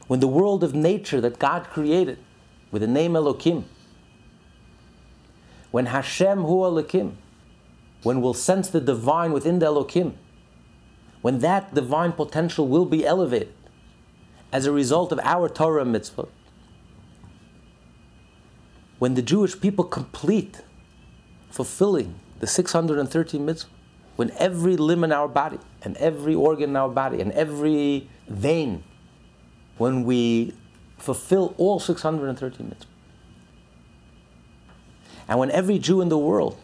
[0.08, 2.18] when the world of nature that God created
[2.70, 3.64] with the name Elohim,
[5.70, 7.16] when Hashem hu Elohim,
[8.02, 10.18] when we'll sense the divine within the Elohim,
[11.22, 13.54] when that divine potential will be elevated
[14.52, 16.28] as a result of our Torah mitzvah,
[18.98, 20.62] when the Jewish people complete
[21.50, 23.70] fulfilling the 613 mitzvah,
[24.16, 28.84] when every limb in our body and every organ in our body and every vein,
[29.78, 30.54] when we
[30.98, 32.86] fulfill all 613 mitzvah,
[35.28, 36.58] And when every Jew in the world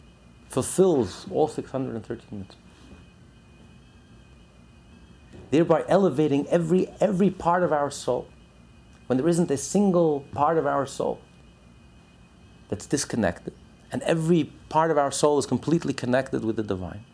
[0.49, 2.68] fulfills all 613 mitzvahs,
[5.51, 8.29] thereby elevating every, every part of our soul,
[9.07, 11.21] when there isn't a single part of our soul
[12.69, 13.55] that's disconnected,
[13.91, 17.05] and every part of our soul is completely connected with the divine.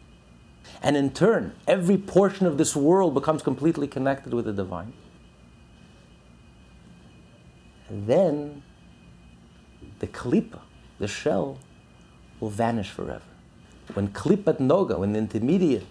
[0.82, 4.92] And in turn, every portion of this world becomes completely connected with the divine.
[7.88, 8.62] And then
[10.00, 10.60] the klipa,
[10.98, 11.58] the shell,
[12.40, 13.22] will vanish forever.
[13.92, 15.86] When klipat noga, when the intermediate,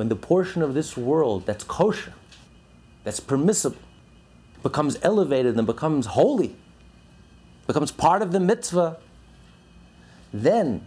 [0.00, 2.14] when the portion of this world that's kosher,
[3.04, 3.76] that's permissible,
[4.62, 6.56] becomes elevated and becomes holy,
[7.66, 8.96] becomes part of the mitzvah,
[10.32, 10.86] then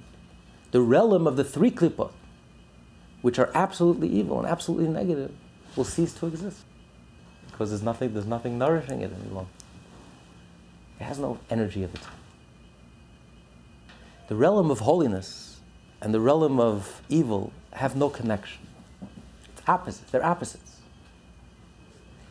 [0.72, 2.09] the realm of the three klipot,
[3.22, 5.32] which are absolutely evil and absolutely negative,
[5.76, 6.61] will cease to exist.
[7.51, 9.51] Because there's nothing, there's nothing nourishing it any longer.
[10.99, 12.14] It has no energy of its own.
[14.28, 15.59] The realm of holiness
[16.01, 18.72] and the realm of evil have no connection.
[19.68, 20.82] Opposites, they're opposites.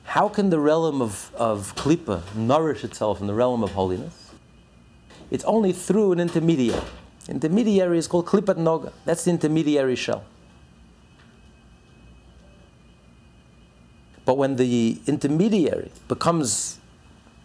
[0.05, 4.33] How can the realm of, of klipa nourish itself in the realm of holiness?
[5.31, 6.83] It's only through an intermediary.
[7.29, 8.93] Intermediary is called klipat noga.
[9.07, 10.25] That's the intermediary shell.
[14.25, 16.79] But when the intermediary becomes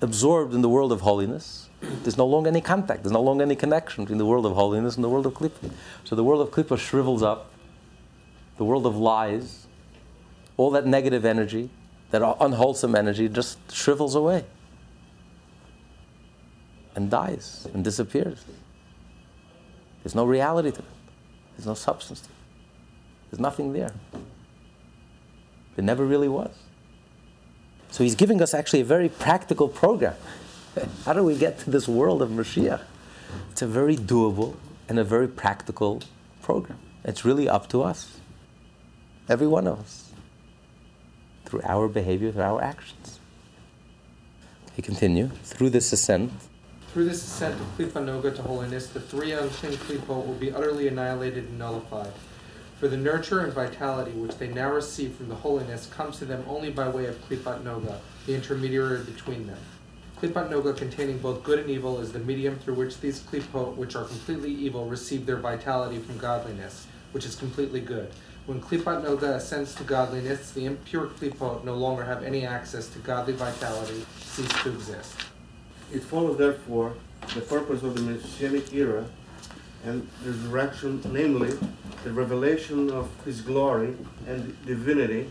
[0.01, 3.55] absorbed in the world of holiness, there's no longer any contact, there's no longer any
[3.55, 5.71] connection between the world of holiness and the world of klipa.
[6.03, 7.51] So the world of klipa shrivels up,
[8.57, 9.66] the world of lies,
[10.58, 11.70] all that negative energy,
[12.12, 14.43] that unwholesome energy just shrivels away
[16.95, 18.43] and dies and disappears.
[20.03, 20.86] There's no reality to it,
[21.55, 22.36] there's no substance to it,
[23.32, 23.93] there's nothing there.
[25.76, 26.51] There never really was.
[27.91, 30.16] So he's giving us actually a very practical program.
[31.05, 32.82] How do we get to this world of Mashiach?
[33.51, 34.55] It's a very doable
[34.89, 36.01] and a very practical
[36.41, 36.80] program.
[37.03, 38.18] It's really up to us,
[39.30, 40.07] every one of us,
[41.47, 43.19] through our behavior, through our actions.
[44.75, 46.31] He continue through this ascent.
[46.93, 50.87] Through this ascent of Klipa Noga to holiness, the three unclean Klipot will be utterly
[50.87, 52.11] annihilated and nullified.
[52.79, 56.43] For the nurture and vitality which they now receive from the holiness comes to them
[56.47, 59.57] only by way of Klipat Noga, the intermediary between them.
[60.21, 63.95] Klipat Noga, containing both good and evil, is the medium through which these Klipot, which
[63.95, 68.11] are completely evil, receive their vitality from godliness, which is completely good.
[68.47, 72.99] When Klipat Noga ascends to godliness, the impure Klipot no longer have any access to
[72.99, 75.17] godly vitality, cease to exist.
[75.91, 76.93] It follows, therefore,
[77.35, 79.03] the purpose of the Messianic era
[79.83, 81.59] and the resurrection, namely
[82.05, 85.29] the revelation of His glory and divinity,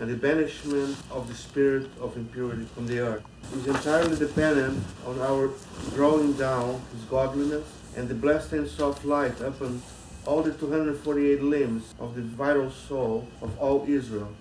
[0.00, 3.22] and the banishment of the spirit of impurity from the earth.
[3.54, 5.50] is entirely dependent on our
[5.94, 7.64] drawing down His godliness
[7.96, 9.80] and the blessed Ein Sof light upon
[10.26, 14.32] all the 248 limbs of the vital soul of all Israel.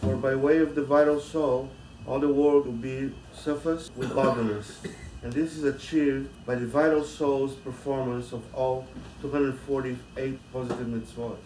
[0.00, 1.70] For by way of the vital soul,
[2.06, 4.80] all the world will be suffused with godliness
[5.24, 8.86] and this is achieved by the vital soul's performance of all
[9.22, 11.38] 248 positive mitzvot.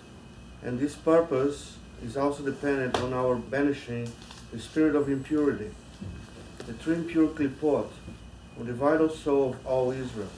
[0.65, 4.11] And this purpose is also dependent on our banishing
[4.53, 5.71] the spirit of impurity,
[6.67, 7.87] the three impure klipot,
[8.59, 10.31] on the vital soul of all Israel.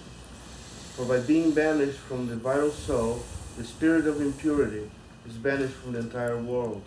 [1.01, 3.23] For by being banished from the vital soul,
[3.57, 4.91] the spirit of impurity
[5.27, 6.83] is banished from the entire world.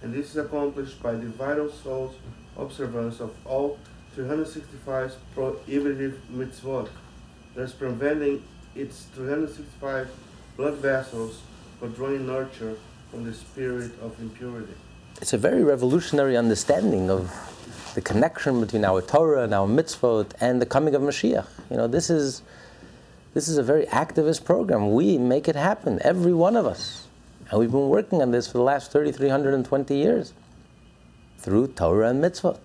[0.00, 2.14] And this is accomplished by the vital soul's
[2.56, 3.78] observance of all
[4.14, 6.88] 365 prohibitive mitzvot,
[7.54, 8.42] thus preventing
[8.74, 10.08] its 365
[10.56, 11.42] blood vessels
[11.78, 12.78] from drawing nurture
[13.10, 14.72] from the spirit of impurity.
[15.20, 17.30] It's a very revolutionary understanding of
[17.94, 21.46] the connection between our Torah and our mitzvot and the coming of Mashiach.
[21.70, 22.40] You know, this is
[23.34, 24.92] this is a very activist program.
[24.92, 27.06] We make it happen, every one of us.
[27.50, 30.32] And we've been working on this for the last 3,320 years
[31.38, 32.58] through Torah and mitzvot.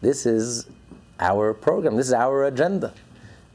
[0.00, 0.66] This is
[1.18, 1.96] our program.
[1.96, 2.92] This is our agenda.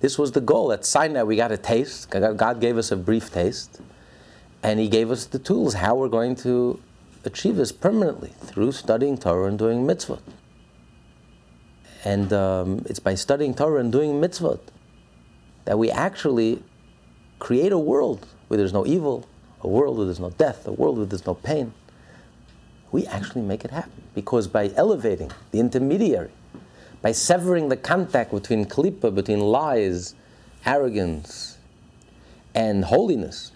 [0.02, 0.72] This was the goal.
[0.72, 2.10] At Sinai, we got a taste.
[2.10, 3.80] God gave us a brief taste,
[4.64, 6.82] and He gave us the tools how we're going to
[7.24, 10.22] achieve this permanently through studying Torah and doing mitzvot.
[12.04, 14.60] And um, it's by studying Torah and doing mitzvot
[15.66, 16.64] that we actually
[17.40, 19.28] create a world where there's no evil,
[19.62, 21.74] a world where there's no death, a world where there's no pain.
[22.92, 26.32] We actually make it happen because by elevating the intermediary
[27.02, 30.14] by severing the contact between klipa, between lies,
[30.66, 31.58] arrogance,
[32.54, 33.52] and holiness,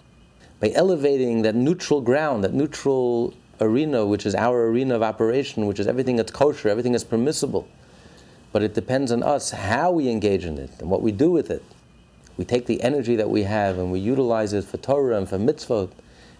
[0.59, 5.79] by elevating that neutral ground, that neutral arena, which is our arena of operation, which
[5.79, 7.67] is everything that's kosher, everything that's permissible.
[8.51, 11.51] But it depends on us how we engage in it and what we do with
[11.51, 11.63] it.
[12.37, 15.37] We take the energy that we have and we utilize it for Torah and for
[15.37, 15.91] mitzvot,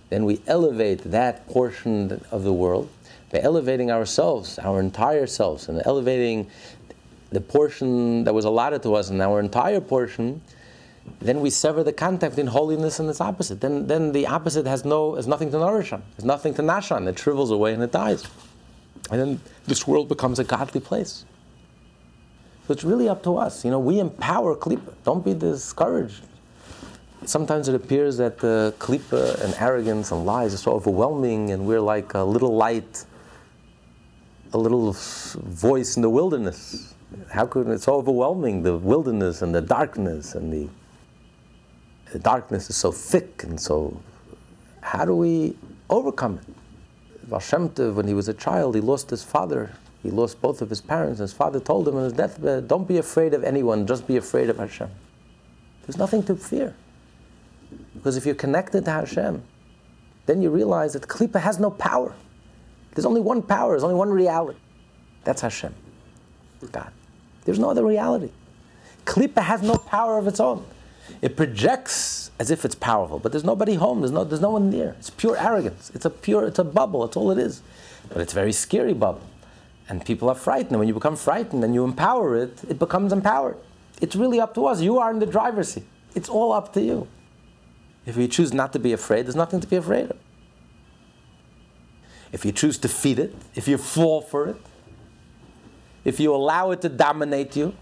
[0.10, 2.90] then we elevate that portion of the world
[3.32, 6.50] by elevating ourselves, our entire selves, and elevating
[7.32, 10.42] the portion that was allotted to us and our entire portion,
[11.22, 13.62] then we sever the contact between holiness and its opposite.
[13.62, 16.92] Then, then the opposite has no has nothing to nourish on, has nothing to nash
[16.92, 17.08] on.
[17.08, 18.26] It shrivels away and it dies.
[19.12, 21.26] And then this world becomes a godly place.
[22.66, 23.64] So it's really up to us.
[23.64, 24.94] You know, we empower Klipa.
[25.04, 26.24] Don't be discouraged.
[27.26, 31.68] Sometimes it appears that the uh, Klipa and arrogance and lies are so overwhelming, and
[31.68, 33.06] we're like a little light,
[34.54, 36.96] a little voice in the wilderness.
[37.32, 38.64] How could it's so overwhelming?
[38.64, 40.70] The wilderness and the darkness and the
[42.12, 44.00] the darkness is so thick and so.
[44.82, 45.56] How do we
[45.90, 47.30] overcome it?
[47.30, 49.72] Baal Shem when he was a child, he lost his father
[50.06, 51.20] he lost both of his parents.
[51.20, 54.52] His father told him on his deathbed, Don't be afraid of anyone, just be afraid
[54.52, 54.90] of Hashem.
[55.82, 56.76] There's nothing to fear.
[57.96, 59.42] Because if you're connected to Hashem,
[60.28, 62.14] then you realize that Klipa has no power.
[62.94, 64.60] There's only one power, there's only one reality.
[65.24, 65.74] That's Hashem,
[66.72, 66.92] God.
[67.46, 68.30] There's no other reality.
[69.06, 70.66] Klipa has no power of its own.
[71.22, 74.70] It projects as if it's powerful, but there's nobody home, there's no, there's no one
[74.70, 74.96] near.
[75.00, 75.92] It's pure arrogance.
[75.96, 77.62] It's a pure, it's a bubble, that's all it is.
[78.10, 79.22] But it's a very scary bubble.
[79.88, 80.72] And people are frightened.
[80.72, 83.58] And when you become frightened and you empower it, it becomes empowered.
[84.02, 84.82] It's really up to us.
[84.82, 85.86] You are in the driver's seat.
[86.16, 87.08] It's all up to you.
[88.06, 90.18] If you choose not to be afraid, there's nothing to be afraid of.
[92.32, 94.58] If you choose to feed it, if you fall for it,
[96.04, 97.74] if you allow it to dominate you,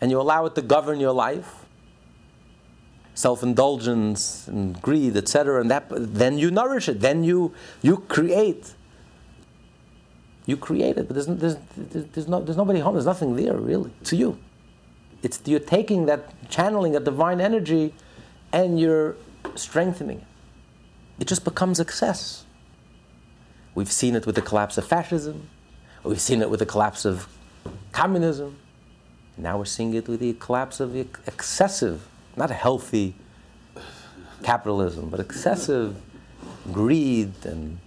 [0.00, 1.64] and you allow it to govern your life,
[3.14, 7.00] self-indulgence and greed, etc., and that, then you nourish it.
[7.00, 8.74] Then you you create
[10.46, 12.94] you create it, but there's, there's, there's, no, there's nobody home.
[12.94, 14.38] There's nothing there, really, to you.
[15.22, 17.92] It's you're taking that, channeling that divine energy,
[18.52, 19.16] and you're
[19.56, 20.26] strengthening it.
[21.18, 22.44] It just becomes excess.
[23.74, 25.48] We've seen it with the collapse of fascism.
[26.04, 27.28] We've seen it with the collapse of
[27.92, 28.56] communism.
[29.36, 33.16] Now we're seeing it with the collapse of excessive, not healthy
[34.42, 35.96] capitalism, but excessive
[36.72, 37.78] greed and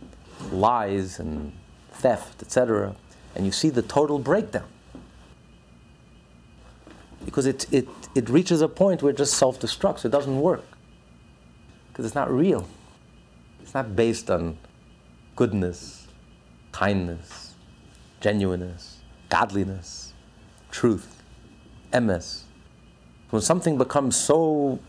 [0.51, 1.51] lies and
[1.99, 2.95] theft, etc.,
[3.35, 4.67] and you see the total breakdown.
[7.25, 10.63] Because it, it, it reaches a point where it just self destructs, it doesn't work.
[11.89, 12.67] Because it's not real.
[13.61, 14.57] It's not based on
[15.35, 16.07] goodness,
[16.71, 17.53] kindness,
[18.19, 18.97] genuineness,
[19.29, 20.13] godliness,
[20.71, 21.21] truth,
[21.93, 22.43] emes.
[23.29, 24.79] When something becomes so,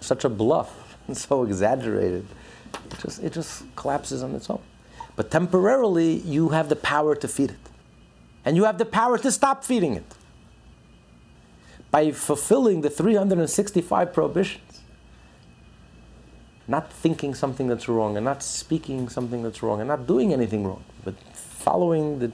[0.00, 2.26] such a bluff and so exaggerated,
[2.74, 4.60] it just, it just collapses on its own.
[5.18, 7.70] But temporarily, you have the power to feed it.
[8.44, 10.14] And you have the power to stop feeding it.
[11.90, 14.80] By fulfilling the 365 prohibitions.
[16.68, 20.64] Not thinking something that's wrong, and not speaking something that's wrong, and not doing anything
[20.64, 22.30] wrong, but following the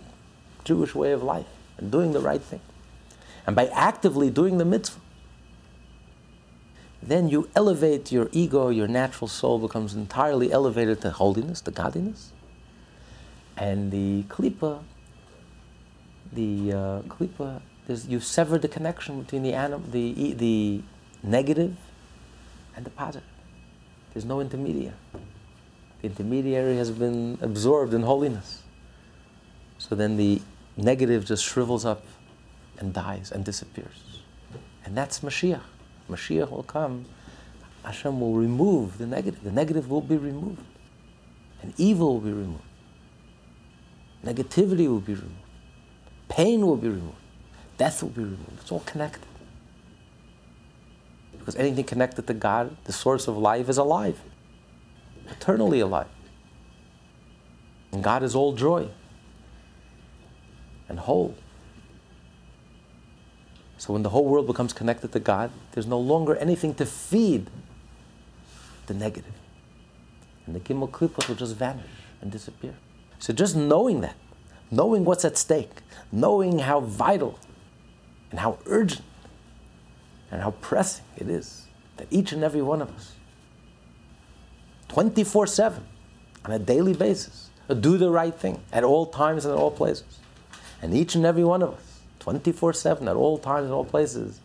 [0.64, 1.47] Jewish way of life
[1.78, 2.61] and doing the right thing.
[3.47, 5.01] And by actively doing the mitzvah,
[7.03, 12.34] then you elevate your ego, your natural soul becomes entirely elevated to holiness, to godliness.
[13.57, 14.82] And the klipa,
[16.32, 17.61] the uh, klipa,
[18.09, 20.82] you severed the connection between the, anim, the, the
[21.22, 21.76] negative
[22.74, 23.28] and the positive.
[24.12, 24.94] There's no intermediary.
[26.00, 28.62] The intermediary has been absorbed in holiness.
[29.78, 30.40] So then the
[30.76, 32.05] negative just shrivels up
[32.78, 34.22] and dies and disappears.
[34.84, 35.62] And that's Mashiach.
[36.11, 37.07] Mashiach will come.
[37.84, 39.42] Hashem will remove the negative.
[39.42, 40.62] The negative will be removed.
[41.62, 42.62] And evil will be removed.
[44.25, 45.35] Negativity will be removed.
[46.29, 47.18] Pain will be removed.
[47.77, 48.59] Death will be removed.
[48.61, 49.22] It's all connected.
[51.39, 54.20] Because anything connected to God, the source of life, is alive,
[55.29, 56.09] eternally alive.
[57.93, 58.89] And God is all joy
[60.89, 61.35] and whole.
[63.77, 67.51] So when the whole world becomes connected to God, there's no longer anything to feed
[68.87, 69.35] the negative.
[70.47, 71.91] And the Gimel Klipot will just vanish
[72.22, 72.75] and disappear.
[73.25, 74.16] So just knowing that,
[74.70, 75.70] knowing what's at stake,
[76.12, 77.39] knowing how vital
[78.31, 79.07] and how urgent
[80.31, 81.64] and how pressing it is
[81.97, 83.12] that each and every one of us,
[84.89, 85.83] 24 7,
[86.45, 87.49] on a daily basis,
[87.81, 90.18] do the right thing at all times and at all places.
[90.83, 94.41] And each and every one of us, 24 7, at all times and all places,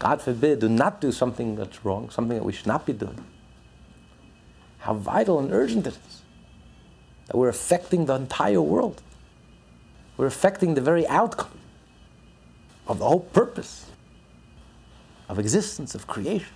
[0.00, 3.24] God forbid, do not do something that's wrong, something that we should not be doing.
[4.78, 6.23] How vital and urgent it is
[7.26, 9.02] that we're affecting the entire world.
[10.16, 11.58] We're affecting the very outcome
[12.86, 13.86] of the whole purpose
[15.28, 16.54] of existence, of creation,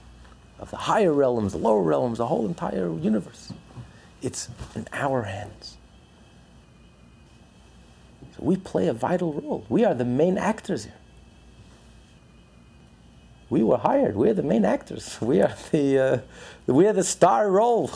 [0.58, 3.52] of the higher realms, the lower realms, the whole entire universe.
[4.20, 5.76] It's in our hands.
[8.36, 9.64] So we play a vital role.
[9.68, 10.94] We are the main actors here.
[13.50, 14.14] We were hired.
[14.14, 15.18] We're the main actors.
[15.22, 17.90] We are the, uh, we are the star role.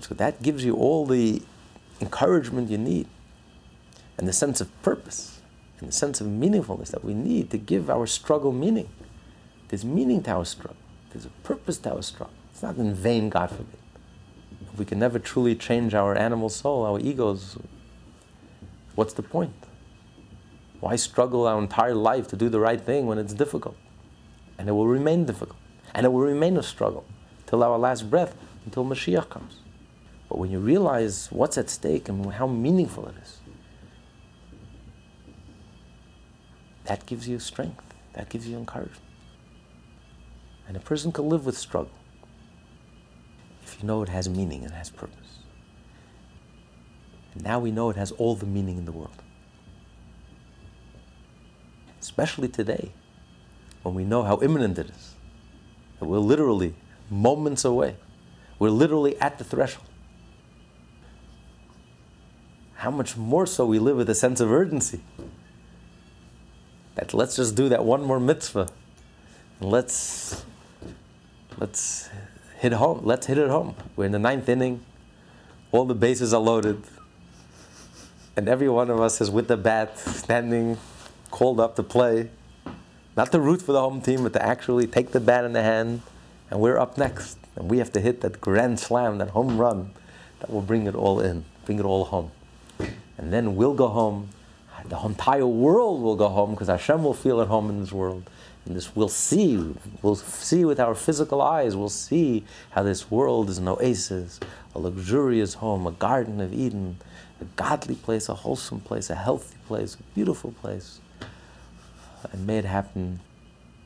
[0.00, 1.42] So that gives you all the
[2.00, 3.06] encouragement you need
[4.18, 5.40] and the sense of purpose
[5.78, 8.88] and the sense of meaningfulness that we need to give our struggle meaning.
[9.68, 10.76] There's meaning to our struggle,
[11.12, 12.34] there's a purpose to our struggle.
[12.52, 13.78] It's not in vain, God forbid.
[14.72, 17.56] If we can never truly change our animal soul, our egos,
[18.94, 19.54] what's the point?
[20.80, 23.76] Why struggle our entire life to do the right thing when it's difficult?
[24.58, 25.58] And it will remain difficult.
[25.94, 27.04] And it will remain a struggle
[27.46, 28.34] till our last breath,
[28.64, 29.59] until Mashiach comes.
[30.30, 33.38] But when you realize what's at stake and how meaningful it is,
[36.84, 39.02] that gives you strength, that gives you encouragement.
[40.68, 41.90] And a person can live with struggle
[43.64, 45.40] if you know it has meaning and has purpose.
[47.34, 49.22] And now we know it has all the meaning in the world.
[52.00, 52.92] Especially today,
[53.82, 55.14] when we know how imminent it is.
[55.98, 56.74] That we're literally
[57.10, 57.96] moments away.
[58.60, 59.89] We're literally at the threshold.
[62.80, 65.00] How much more so we live with a sense of urgency.
[66.94, 68.68] That let's just do that one more mitzvah.
[69.60, 70.46] And let's
[71.58, 72.08] let's
[72.58, 73.02] hit home.
[73.04, 73.74] Let's hit it home.
[73.96, 74.80] We're in the ninth inning.
[75.72, 76.82] All the bases are loaded.
[78.34, 80.78] And every one of us is with the bat, standing,
[81.30, 82.30] called up to play.
[83.14, 85.62] Not to root for the home team, but to actually take the bat in the
[85.62, 86.00] hand.
[86.50, 87.36] And we're up next.
[87.56, 89.92] And we have to hit that grand slam, that home run
[90.38, 92.30] that will bring it all in, bring it all home.
[93.20, 94.30] And then we'll go home.
[94.86, 98.30] The entire world will go home because Hashem will feel at home in this world.
[98.64, 99.74] And this we'll see.
[100.00, 101.76] We'll see with our physical eyes.
[101.76, 104.40] We'll see how this world is an oasis,
[104.74, 106.96] a luxurious home, a garden of Eden,
[107.42, 111.00] a godly place, a wholesome place, a healthy place, a beautiful place.
[112.32, 113.20] And may it happen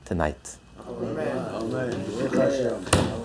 [0.05, 0.59] tonight.
[0.89, 1.39] Amen.
[1.55, 3.21] Amen.